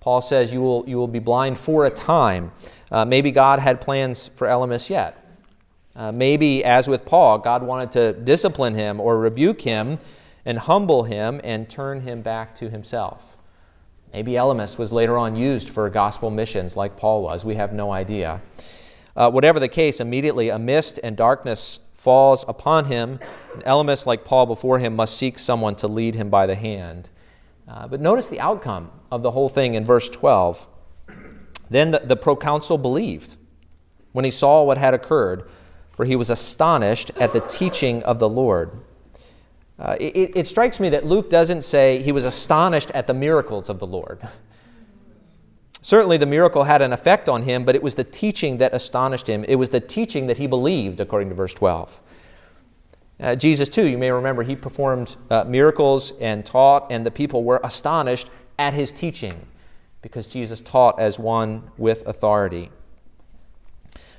Paul 0.00 0.20
says 0.20 0.52
you 0.52 0.60
will, 0.60 0.84
you 0.86 0.96
will 0.96 1.08
be 1.08 1.18
blind 1.18 1.56
for 1.56 1.86
a 1.86 1.90
time. 1.90 2.52
Uh, 2.92 3.04
maybe 3.04 3.30
God 3.30 3.58
had 3.58 3.80
plans 3.80 4.28
for 4.28 4.46
Elymas 4.46 4.90
yet. 4.90 5.26
Uh, 5.96 6.12
maybe, 6.12 6.64
as 6.64 6.88
with 6.88 7.04
Paul, 7.04 7.38
God 7.38 7.62
wanted 7.62 7.90
to 7.92 8.12
discipline 8.12 8.74
him 8.74 9.00
or 9.00 9.18
rebuke 9.18 9.60
him 9.60 9.98
and 10.44 10.58
humble 10.58 11.04
him 11.04 11.40
and 11.42 11.68
turn 11.68 12.00
him 12.00 12.20
back 12.20 12.54
to 12.56 12.68
himself. 12.68 13.36
Maybe 14.12 14.32
Elymas 14.32 14.78
was 14.78 14.92
later 14.92 15.16
on 15.16 15.34
used 15.34 15.70
for 15.70 15.88
gospel 15.90 16.30
missions 16.30 16.76
like 16.76 16.96
Paul 16.96 17.22
was. 17.22 17.44
We 17.44 17.54
have 17.54 17.72
no 17.72 17.90
idea. 17.90 18.40
Uh, 19.16 19.30
whatever 19.30 19.60
the 19.60 19.68
case, 19.68 20.00
immediately 20.00 20.48
a 20.48 20.58
mist 20.58 20.98
and 21.04 21.16
darkness 21.16 21.80
falls 21.92 22.44
upon 22.48 22.84
him. 22.84 23.18
And 23.54 23.64
Elymas, 23.64 24.06
like 24.06 24.24
Paul 24.24 24.46
before 24.46 24.78
him, 24.78 24.96
must 24.96 25.16
seek 25.16 25.38
someone 25.38 25.76
to 25.76 25.88
lead 25.88 26.14
him 26.14 26.30
by 26.30 26.46
the 26.46 26.54
hand. 26.54 27.10
Uh, 27.68 27.88
but 27.88 28.00
notice 28.00 28.28
the 28.28 28.40
outcome 28.40 28.90
of 29.10 29.22
the 29.22 29.30
whole 29.30 29.48
thing 29.48 29.74
in 29.74 29.84
verse 29.84 30.08
12. 30.10 30.68
Then 31.70 31.92
the, 31.92 32.00
the 32.00 32.16
proconsul 32.16 32.78
believed 32.78 33.36
when 34.12 34.24
he 34.24 34.30
saw 34.30 34.64
what 34.64 34.78
had 34.78 34.94
occurred, 34.94 35.48
for 35.88 36.04
he 36.04 36.16
was 36.16 36.30
astonished 36.30 37.10
at 37.20 37.32
the 37.32 37.40
teaching 37.40 38.02
of 38.02 38.18
the 38.18 38.28
Lord. 38.28 38.70
Uh, 39.78 39.96
it, 39.98 40.36
it 40.36 40.46
strikes 40.46 40.78
me 40.78 40.88
that 40.90 41.04
Luke 41.04 41.30
doesn't 41.30 41.62
say 41.62 42.00
he 42.00 42.12
was 42.12 42.24
astonished 42.24 42.90
at 42.92 43.06
the 43.06 43.14
miracles 43.14 43.68
of 43.68 43.78
the 43.78 43.86
Lord. 43.86 44.20
Certainly, 45.84 46.16
the 46.16 46.24
miracle 46.24 46.64
had 46.64 46.80
an 46.80 46.94
effect 46.94 47.28
on 47.28 47.42
him, 47.42 47.62
but 47.62 47.74
it 47.74 47.82
was 47.82 47.94
the 47.94 48.04
teaching 48.04 48.56
that 48.56 48.72
astonished 48.72 49.28
him. 49.28 49.44
It 49.46 49.56
was 49.56 49.68
the 49.68 49.80
teaching 49.80 50.28
that 50.28 50.38
he 50.38 50.46
believed, 50.46 50.98
according 50.98 51.28
to 51.28 51.34
verse 51.34 51.52
12. 51.52 52.00
Uh, 53.20 53.36
Jesus, 53.36 53.68
too, 53.68 53.86
you 53.86 53.98
may 53.98 54.10
remember, 54.10 54.42
he 54.42 54.56
performed 54.56 55.18
uh, 55.28 55.44
miracles 55.44 56.14
and 56.22 56.46
taught, 56.46 56.90
and 56.90 57.04
the 57.04 57.10
people 57.10 57.44
were 57.44 57.60
astonished 57.64 58.30
at 58.58 58.72
his 58.72 58.92
teaching 58.92 59.38
because 60.00 60.26
Jesus 60.26 60.62
taught 60.62 60.98
as 60.98 61.18
one 61.18 61.62
with 61.76 62.08
authority. 62.08 62.70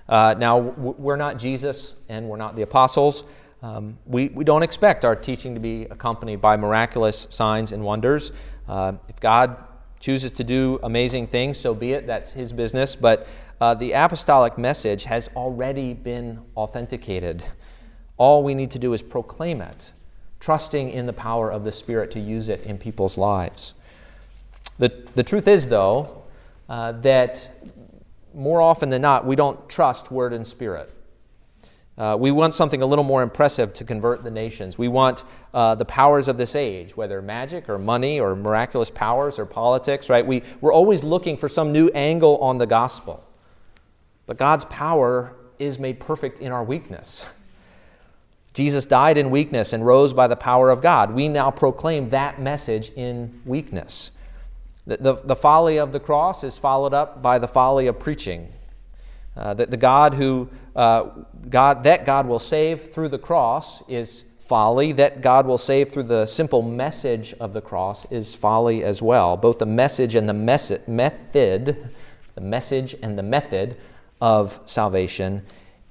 Uh, 0.07 0.35
now, 0.37 0.59
we're 0.59 1.15
not 1.15 1.39
Jesus 1.39 1.95
and 2.09 2.29
we're 2.29 2.37
not 2.37 2.55
the 2.55 2.61
apostles. 2.61 3.25
Um, 3.63 3.97
we, 4.05 4.29
we 4.29 4.43
don't 4.43 4.61
expect 4.61 5.03
our 5.03 5.15
teaching 5.15 5.55
to 5.55 5.59
be 5.59 5.85
accompanied 5.85 6.41
by 6.41 6.57
miraculous 6.57 7.25
signs 7.31 7.71
and 7.71 7.83
wonders. 7.83 8.33
Uh, 8.67 8.93
if 9.09 9.19
God 9.19 9.63
chooses 10.05 10.29
to 10.29 10.43
do 10.43 10.77
amazing 10.83 11.25
things, 11.25 11.57
so 11.57 11.73
be 11.73 11.93
it. 11.93 12.05
That's 12.05 12.31
his 12.31 12.53
business. 12.53 12.95
But 12.95 13.27
uh, 13.59 13.73
the 13.73 13.93
apostolic 13.93 14.55
message 14.55 15.03
has 15.05 15.31
already 15.35 15.95
been 15.95 16.39
authenticated. 16.55 17.43
All 18.17 18.43
we 18.43 18.53
need 18.53 18.69
to 18.69 18.77
do 18.77 18.93
is 18.93 19.01
proclaim 19.01 19.61
it, 19.61 19.93
trusting 20.39 20.91
in 20.91 21.07
the 21.07 21.13
power 21.13 21.51
of 21.51 21.63
the 21.63 21.71
Spirit 21.71 22.11
to 22.11 22.19
use 22.19 22.49
it 22.49 22.67
in 22.67 22.77
people's 22.77 23.17
lives. 23.17 23.73
The, 24.77 24.89
the 25.15 25.23
truth 25.23 25.47
is, 25.47 25.67
though, 25.67 26.21
uh, 26.69 26.91
that 26.91 27.49
more 28.35 28.61
often 28.61 28.91
than 28.91 29.01
not, 29.01 29.25
we 29.25 29.35
don't 29.35 29.67
trust 29.67 30.11
word 30.11 30.33
and 30.33 30.45
spirit. 30.45 30.93
Uh, 31.97 32.17
we 32.19 32.29
want 32.29 32.53
something 32.53 32.81
a 32.81 32.85
little 32.85 33.05
more 33.05 33.23
impressive 33.23 33.71
to 33.71 33.85
convert 33.85 34.23
the 34.23 34.31
nations. 34.31 34.77
We 34.77 34.89
want 34.89 35.23
uh, 35.53 35.75
the 35.75 35.85
powers 35.85 36.27
of 36.27 36.37
this 36.37 36.55
age, 36.55 36.97
whether 36.97 37.21
magic 37.21 37.69
or 37.69 37.77
money 37.77 38.19
or 38.19 38.35
miraculous 38.35 38.91
powers 38.91 39.39
or 39.39 39.45
politics, 39.45 40.09
right? 40.09 40.25
We, 40.25 40.43
we're 40.59 40.73
always 40.73 41.03
looking 41.05 41.37
for 41.37 41.47
some 41.47 41.71
new 41.71 41.89
angle 41.95 42.37
on 42.39 42.57
the 42.57 42.67
gospel. 42.67 43.23
But 44.25 44.37
God's 44.37 44.65
power 44.65 45.35
is 45.57 45.79
made 45.79 45.99
perfect 45.99 46.39
in 46.39 46.51
our 46.51 46.63
weakness. 46.63 47.33
Jesus 48.53 48.85
died 48.85 49.17
in 49.17 49.31
weakness 49.31 49.73
and 49.73 49.85
rose 49.85 50.13
by 50.13 50.27
the 50.27 50.35
power 50.35 50.69
of 50.69 50.81
God. 50.81 51.11
We 51.13 51.27
now 51.27 51.51
proclaim 51.51 52.09
that 52.09 52.41
message 52.41 52.89
in 52.95 53.41
weakness. 53.45 54.11
The, 54.87 54.97
the, 54.97 55.13
the 55.25 55.35
folly 55.35 55.79
of 55.79 55.91
the 55.91 55.99
cross 55.99 56.43
is 56.43 56.57
followed 56.57 56.93
up 56.93 57.21
by 57.21 57.39
the 57.39 57.47
folly 57.47 57.87
of 57.87 57.99
preaching. 57.99 58.51
Uh, 59.35 59.53
that 59.53 59.69
the 59.69 59.77
God 59.77 60.13
who 60.13 60.49
uh, 60.75 61.09
God 61.49 61.83
that 61.83 62.05
God 62.05 62.27
will 62.27 62.39
save 62.39 62.81
through 62.81 63.09
the 63.09 63.19
cross 63.19 63.87
is 63.89 64.23
folly. 64.39 64.91
That 64.93 65.21
God 65.21 65.45
will 65.45 65.57
save 65.57 65.89
through 65.89 66.03
the 66.03 66.25
simple 66.25 66.61
message 66.61 67.33
of 67.35 67.51
the 67.51 67.61
cross 67.61 68.09
is 68.11 68.33
folly 68.33 68.83
as 68.83 69.01
well. 69.01 69.35
Both 69.35 69.59
the 69.59 69.65
message 69.65 70.15
and 70.15 70.29
the 70.29 70.33
mes- 70.33 70.87
method, 70.87 71.77
the 72.35 72.41
message 72.41 72.95
and 73.01 73.17
the 73.17 73.23
method 73.23 73.75
of 74.21 74.59
salvation 74.65 75.41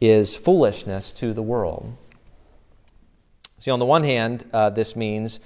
is 0.00 0.36
foolishness 0.36 1.12
to 1.14 1.32
the 1.32 1.42
world. 1.42 1.94
See, 3.58 3.70
on 3.70 3.78
the 3.78 3.86
one 3.86 4.04
hand, 4.04 4.44
uh, 4.52 4.70
this 4.70 4.96
means 4.96 5.40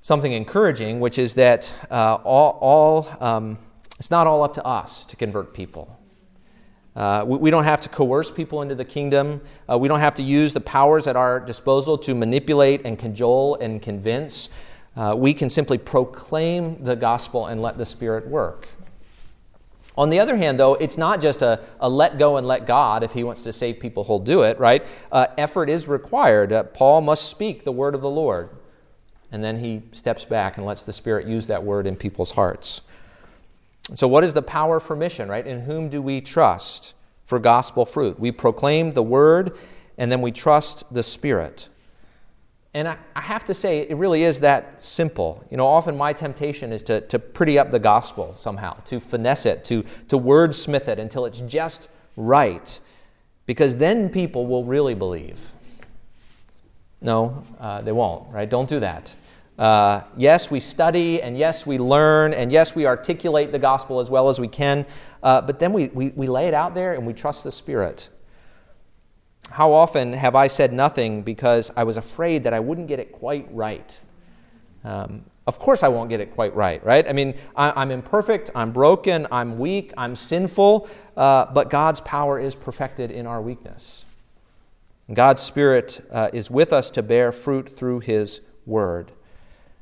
something 0.00 0.32
encouraging, 0.32 1.00
which 1.00 1.18
is 1.18 1.34
that 1.34 1.72
uh, 1.90 2.18
all, 2.24 2.58
all 2.60 3.08
um, 3.20 3.58
it's 3.98 4.10
not 4.10 4.26
all 4.26 4.42
up 4.42 4.54
to 4.54 4.64
us 4.64 5.06
to 5.06 5.16
convert 5.16 5.54
people. 5.54 5.99
Uh, 6.96 7.24
we, 7.26 7.38
we, 7.38 7.50
don't 7.50 7.64
have 7.64 7.80
to 7.80 7.88
coerce 7.88 8.30
people 8.30 8.62
into 8.62 8.74
the 8.74 8.84
kingdom. 8.84 9.40
Uh, 9.70 9.78
we 9.78 9.88
don't 9.88 10.00
have 10.00 10.14
to 10.14 10.22
use 10.22 10.52
the 10.52 10.60
powers 10.60 11.06
at 11.06 11.16
our 11.16 11.38
disposal 11.38 11.96
to 11.96 12.14
manipulate 12.14 12.84
and 12.84 12.98
cajole 12.98 13.56
and 13.56 13.80
convince. 13.80 14.50
Uh, 14.96 15.14
we 15.16 15.32
can 15.32 15.48
simply 15.48 15.78
proclaim 15.78 16.82
the 16.82 16.96
gospel 16.96 17.46
and 17.46 17.62
let 17.62 17.78
the 17.78 17.84
Spirit 17.84 18.26
work. 18.26 18.66
On 19.96 20.10
the 20.10 20.18
other 20.18 20.36
hand, 20.36 20.58
though, 20.58 20.74
it's 20.74 20.98
not 20.98 21.20
just 21.20 21.42
a, 21.42 21.62
a 21.80 21.88
let 21.88 22.18
go 22.18 22.38
and 22.38 22.46
let 22.46 22.66
God. 22.66 23.02
If 23.02 23.12
He 23.12 23.22
wants 23.22 23.42
to 23.42 23.52
save 23.52 23.78
people, 23.78 24.02
He'll 24.02 24.18
do 24.18 24.42
it, 24.42 24.58
right? 24.58 24.86
Uh, 25.12 25.26
effort 25.38 25.68
is 25.68 25.86
required. 25.86 26.52
Uh, 26.52 26.64
Paul 26.64 27.02
must 27.02 27.28
speak 27.28 27.62
the 27.62 27.72
word 27.72 27.94
of 27.94 28.02
the 28.02 28.10
Lord. 28.10 28.50
And 29.32 29.44
then 29.44 29.56
he 29.56 29.82
steps 29.92 30.24
back 30.24 30.56
and 30.56 30.66
lets 30.66 30.84
the 30.84 30.92
Spirit 30.92 31.26
use 31.26 31.46
that 31.46 31.62
word 31.62 31.86
in 31.86 31.96
people's 31.96 32.32
hearts. 32.32 32.82
So, 33.94 34.08
what 34.08 34.24
is 34.24 34.34
the 34.34 34.42
power 34.42 34.80
for 34.80 34.94
mission, 34.94 35.28
right? 35.28 35.46
In 35.46 35.60
whom 35.60 35.88
do 35.88 36.00
we 36.00 36.20
trust? 36.20 36.94
for 37.30 37.38
gospel 37.38 37.86
fruit. 37.86 38.18
We 38.18 38.32
proclaim 38.32 38.92
the 38.92 39.04
word 39.04 39.52
and 39.98 40.10
then 40.10 40.20
we 40.20 40.32
trust 40.32 40.92
the 40.92 41.02
Spirit. 41.04 41.68
And 42.74 42.88
I, 42.88 42.98
I, 43.14 43.20
have 43.20 43.44
to 43.44 43.54
say, 43.54 43.82
it 43.82 43.96
really 43.96 44.24
is 44.24 44.40
that 44.40 44.82
simple. 44.82 45.44
You 45.48 45.56
know, 45.56 45.64
often 45.64 45.96
my 45.96 46.12
temptation 46.12 46.72
is 46.72 46.82
to, 46.84 47.00
to 47.02 47.20
pretty 47.20 47.56
up 47.56 47.70
the 47.70 47.78
gospel 47.78 48.34
somehow, 48.34 48.74
to 48.86 48.98
finesse 48.98 49.46
it, 49.46 49.64
to, 49.66 49.82
to 50.08 50.18
wordsmith 50.18 50.88
it 50.88 50.98
until 50.98 51.24
it's 51.24 51.40
just 51.42 51.88
right, 52.16 52.80
because 53.46 53.76
then 53.76 54.08
people 54.08 54.48
will 54.48 54.64
really 54.64 54.94
believe. 54.94 55.50
No, 57.00 57.44
uh, 57.60 57.80
they 57.82 57.92
won't, 57.92 58.32
right? 58.32 58.50
Don't 58.50 58.68
do 58.68 58.80
that. 58.80 59.14
Uh, 59.60 60.02
yes, 60.16 60.50
we 60.50 60.58
study, 60.58 61.20
and 61.20 61.36
yes, 61.36 61.66
we 61.66 61.76
learn, 61.76 62.32
and 62.32 62.50
yes, 62.50 62.74
we 62.74 62.86
articulate 62.86 63.52
the 63.52 63.58
gospel 63.58 64.00
as 64.00 64.10
well 64.10 64.30
as 64.30 64.40
we 64.40 64.48
can, 64.48 64.86
uh, 65.22 65.42
but 65.42 65.58
then 65.58 65.70
we, 65.74 65.88
we, 65.88 66.12
we 66.16 66.26
lay 66.26 66.48
it 66.48 66.54
out 66.54 66.74
there 66.74 66.94
and 66.94 67.06
we 67.06 67.12
trust 67.12 67.44
the 67.44 67.50
Spirit. 67.50 68.08
How 69.50 69.70
often 69.70 70.14
have 70.14 70.34
I 70.34 70.46
said 70.46 70.72
nothing 70.72 71.20
because 71.20 71.70
I 71.76 71.84
was 71.84 71.98
afraid 71.98 72.42
that 72.44 72.54
I 72.54 72.60
wouldn't 72.60 72.88
get 72.88 73.00
it 73.00 73.12
quite 73.12 73.48
right? 73.50 74.00
Um, 74.82 75.26
of 75.46 75.58
course, 75.58 75.82
I 75.82 75.88
won't 75.88 76.08
get 76.08 76.20
it 76.20 76.30
quite 76.30 76.54
right, 76.54 76.82
right? 76.82 77.06
I 77.06 77.12
mean, 77.12 77.34
I, 77.54 77.82
am 77.82 77.90
imperfect, 77.90 78.50
I'm 78.54 78.70
broken, 78.70 79.26
I'm 79.30 79.58
weak, 79.58 79.92
I'm 79.98 80.16
sinful, 80.16 80.88
uh, 81.18 81.52
but 81.52 81.68
God's 81.68 82.00
power 82.00 82.38
is 82.40 82.54
perfected 82.54 83.10
in 83.10 83.26
our 83.26 83.42
weakness. 83.42 84.06
God's 85.12 85.42
Spirit 85.42 86.00
uh, 86.10 86.30
is 86.32 86.50
with 86.50 86.72
us 86.72 86.90
to 86.92 87.02
bear 87.02 87.30
fruit 87.30 87.68
through 87.68 88.00
His 88.00 88.40
Word. 88.64 89.12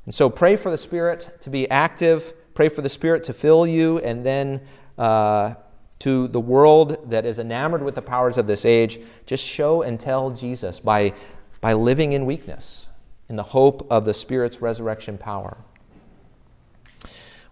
And 0.09 0.13
so 0.15 0.27
pray 0.27 0.55
for 0.55 0.71
the 0.71 0.77
Spirit 0.77 1.37
to 1.41 1.51
be 1.51 1.69
active, 1.69 2.33
pray 2.55 2.67
for 2.67 2.81
the 2.81 2.89
Spirit 2.89 3.23
to 3.25 3.31
fill 3.31 3.67
you, 3.67 3.99
and 3.99 4.25
then 4.25 4.59
uh, 4.97 5.53
to 5.99 6.27
the 6.29 6.39
world 6.39 7.11
that 7.11 7.27
is 7.27 7.37
enamored 7.37 7.83
with 7.83 7.93
the 7.93 8.01
powers 8.01 8.39
of 8.39 8.47
this 8.47 8.65
age, 8.65 8.97
just 9.27 9.47
show 9.47 9.83
and 9.83 9.99
tell 9.99 10.31
Jesus 10.31 10.79
by, 10.79 11.13
by 11.61 11.73
living 11.73 12.13
in 12.13 12.25
weakness, 12.25 12.89
in 13.29 13.35
the 13.35 13.43
hope 13.43 13.85
of 13.91 14.03
the 14.03 14.13
Spirit's 14.15 14.63
resurrection 14.63 15.15
power. 15.15 15.55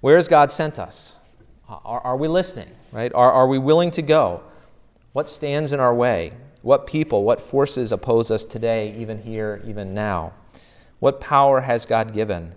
Where 0.02 0.16
has 0.16 0.28
God 0.28 0.52
sent 0.52 0.80
us? 0.80 1.20
Are, 1.70 2.02
are 2.02 2.18
we 2.18 2.28
listening? 2.28 2.76
Right? 2.92 3.14
Are, 3.14 3.32
are 3.32 3.48
we 3.48 3.60
willing 3.60 3.92
to 3.92 4.02
go? 4.02 4.42
What 5.14 5.30
stands 5.30 5.74
in 5.74 5.80
our 5.80 5.94
way? 5.94 6.32
What 6.64 6.88
people, 6.88 7.24
what 7.24 7.40
forces 7.40 7.92
oppose 7.92 8.32
us 8.32 8.46
today, 8.46 8.96
even 8.98 9.22
here, 9.22 9.62
even 9.64 9.94
now? 9.94 10.34
What 11.00 11.22
power 11.22 11.62
has 11.62 11.86
God 11.86 12.14
given? 12.14 12.54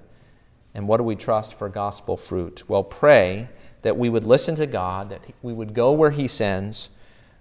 And 0.74 0.86
what 0.86 0.98
do 0.98 1.04
we 1.04 1.16
trust 1.16 1.58
for 1.58 1.68
gospel 1.68 2.16
fruit? 2.16 2.62
Well, 2.68 2.84
pray 2.84 3.48
that 3.82 3.96
we 3.96 4.08
would 4.08 4.24
listen 4.24 4.54
to 4.56 4.66
God, 4.66 5.10
that 5.10 5.20
we 5.42 5.52
would 5.52 5.74
go 5.74 5.92
where 5.92 6.10
He 6.10 6.28
sends. 6.28 6.90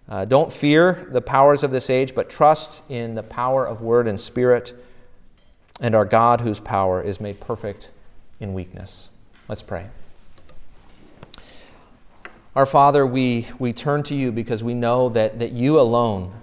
Uh, 0.07 0.25
don't 0.25 0.51
fear 0.51 1.07
the 1.11 1.21
powers 1.21 1.63
of 1.63 1.71
this 1.71 1.89
age, 1.89 2.15
but 2.15 2.29
trust 2.29 2.89
in 2.89 3.15
the 3.15 3.23
power 3.23 3.65
of 3.65 3.81
word 3.81 4.07
and 4.07 4.19
spirit 4.19 4.73
and 5.81 5.95
our 5.95 6.05
God 6.05 6.41
whose 6.41 6.59
power 6.59 7.01
is 7.01 7.21
made 7.21 7.39
perfect 7.39 7.91
in 8.39 8.53
weakness. 8.53 9.11
Let's 9.47 9.63
pray. 9.63 9.87
Our 12.55 12.65
Father, 12.65 13.05
we, 13.05 13.45
we 13.59 13.71
turn 13.71 14.03
to 14.03 14.15
you 14.15 14.31
because 14.31 14.63
we 14.63 14.73
know 14.73 15.09
that, 15.09 15.39
that 15.39 15.51
you 15.51 15.79
alone, 15.79 16.33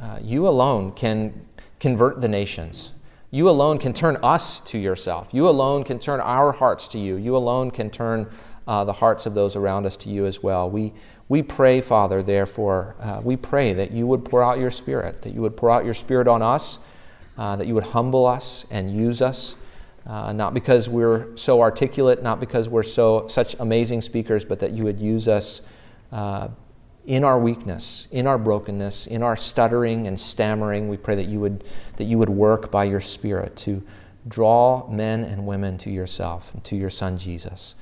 uh, 0.00 0.18
you 0.22 0.46
alone 0.46 0.92
can 0.92 1.46
convert 1.80 2.20
the 2.20 2.28
nations. 2.28 2.94
You 3.30 3.48
alone 3.48 3.78
can 3.78 3.92
turn 3.92 4.16
us 4.22 4.60
to 4.60 4.78
yourself. 4.78 5.34
You 5.34 5.48
alone 5.48 5.84
can 5.84 5.98
turn 5.98 6.20
our 6.20 6.52
hearts 6.52 6.88
to 6.88 6.98
you. 6.98 7.16
You 7.16 7.36
alone 7.36 7.70
can 7.70 7.90
turn 7.90 8.28
uh, 8.66 8.84
the 8.84 8.92
hearts 8.92 9.26
of 9.26 9.34
those 9.34 9.56
around 9.56 9.86
us 9.86 9.96
to 9.98 10.10
you 10.10 10.26
as 10.26 10.42
well. 10.42 10.70
We, 10.70 10.92
we 11.28 11.42
pray, 11.42 11.80
Father, 11.80 12.22
therefore, 12.22 12.96
uh, 13.00 13.20
we 13.22 13.36
pray 13.36 13.72
that 13.72 13.90
you 13.90 14.06
would 14.06 14.24
pour 14.24 14.42
out 14.42 14.58
your 14.58 14.70
Spirit, 14.70 15.22
that 15.22 15.34
you 15.34 15.40
would 15.40 15.56
pour 15.56 15.70
out 15.70 15.84
your 15.84 15.94
Spirit 15.94 16.28
on 16.28 16.42
us, 16.42 16.78
uh, 17.36 17.56
that 17.56 17.66
you 17.66 17.74
would 17.74 17.86
humble 17.86 18.26
us 18.26 18.64
and 18.70 18.90
use 18.90 19.22
us. 19.22 19.56
Uh, 20.06 20.32
not 20.32 20.54
because 20.54 20.88
we're 20.88 21.36
so 21.36 21.60
articulate, 21.60 22.22
not 22.22 22.38
because 22.38 22.68
we're 22.68 22.82
so 22.84 23.26
such 23.26 23.56
amazing 23.58 24.00
speakers, 24.00 24.44
but 24.44 24.60
that 24.60 24.70
you 24.70 24.84
would 24.84 25.00
use 25.00 25.26
us 25.26 25.62
uh, 26.12 26.48
in 27.06 27.24
our 27.24 27.38
weakness, 27.38 28.08
in 28.10 28.26
our 28.26 28.38
brokenness, 28.38 29.06
in 29.06 29.22
our 29.22 29.36
stuttering 29.36 30.06
and 30.06 30.18
stammering. 30.18 30.88
We 30.88 30.96
pray 30.96 31.14
that 31.16 31.26
you 31.26 31.40
would 31.40 31.64
that 31.96 32.04
you 32.04 32.18
would 32.18 32.28
work 32.28 32.70
by 32.70 32.84
your 32.84 33.00
Spirit 33.00 33.56
to 33.56 33.82
draw 34.28 34.88
men 34.88 35.24
and 35.24 35.46
women 35.46 35.78
to 35.78 35.90
yourself 35.90 36.52
and 36.54 36.64
to 36.64 36.76
your 36.76 36.90
Son 36.90 37.16
Jesus. 37.16 37.76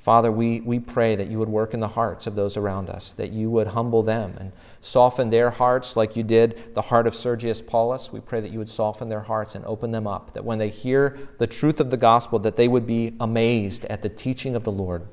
Father, 0.00 0.32
we, 0.32 0.62
we 0.62 0.78
pray 0.78 1.14
that 1.14 1.28
you 1.28 1.38
would 1.38 1.50
work 1.50 1.74
in 1.74 1.80
the 1.80 1.86
hearts 1.86 2.26
of 2.26 2.34
those 2.34 2.56
around 2.56 2.88
us, 2.88 3.12
that 3.12 3.32
you 3.32 3.50
would 3.50 3.66
humble 3.66 4.02
them 4.02 4.34
and 4.40 4.50
soften 4.80 5.28
their 5.28 5.50
hearts 5.50 5.94
like 5.94 6.16
you 6.16 6.22
did 6.22 6.74
the 6.74 6.80
heart 6.80 7.06
of 7.06 7.14
Sergius 7.14 7.60
Paulus. 7.60 8.10
We 8.10 8.20
pray 8.20 8.40
that 8.40 8.50
you 8.50 8.58
would 8.58 8.68
soften 8.70 9.10
their 9.10 9.20
hearts 9.20 9.56
and 9.56 9.64
open 9.66 9.92
them 9.92 10.06
up, 10.06 10.32
that 10.32 10.42
when 10.42 10.58
they 10.58 10.70
hear 10.70 11.18
the 11.36 11.46
truth 11.46 11.80
of 11.80 11.90
the 11.90 11.98
gospel, 11.98 12.38
that 12.38 12.56
they 12.56 12.66
would 12.66 12.86
be 12.86 13.14
amazed 13.20 13.84
at 13.84 14.00
the 14.00 14.08
teaching 14.08 14.56
of 14.56 14.64
the 14.64 14.72
Lord, 14.72 15.06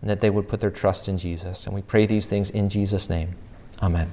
and 0.00 0.10
that 0.10 0.20
they 0.20 0.30
would 0.30 0.48
put 0.48 0.60
their 0.60 0.70
trust 0.70 1.08
in 1.08 1.18
Jesus. 1.18 1.66
And 1.66 1.74
we 1.74 1.82
pray 1.82 2.06
these 2.06 2.28
things 2.28 2.50
in 2.50 2.68
Jesus' 2.68 3.10
name. 3.10 3.34
Amen. 3.82 4.10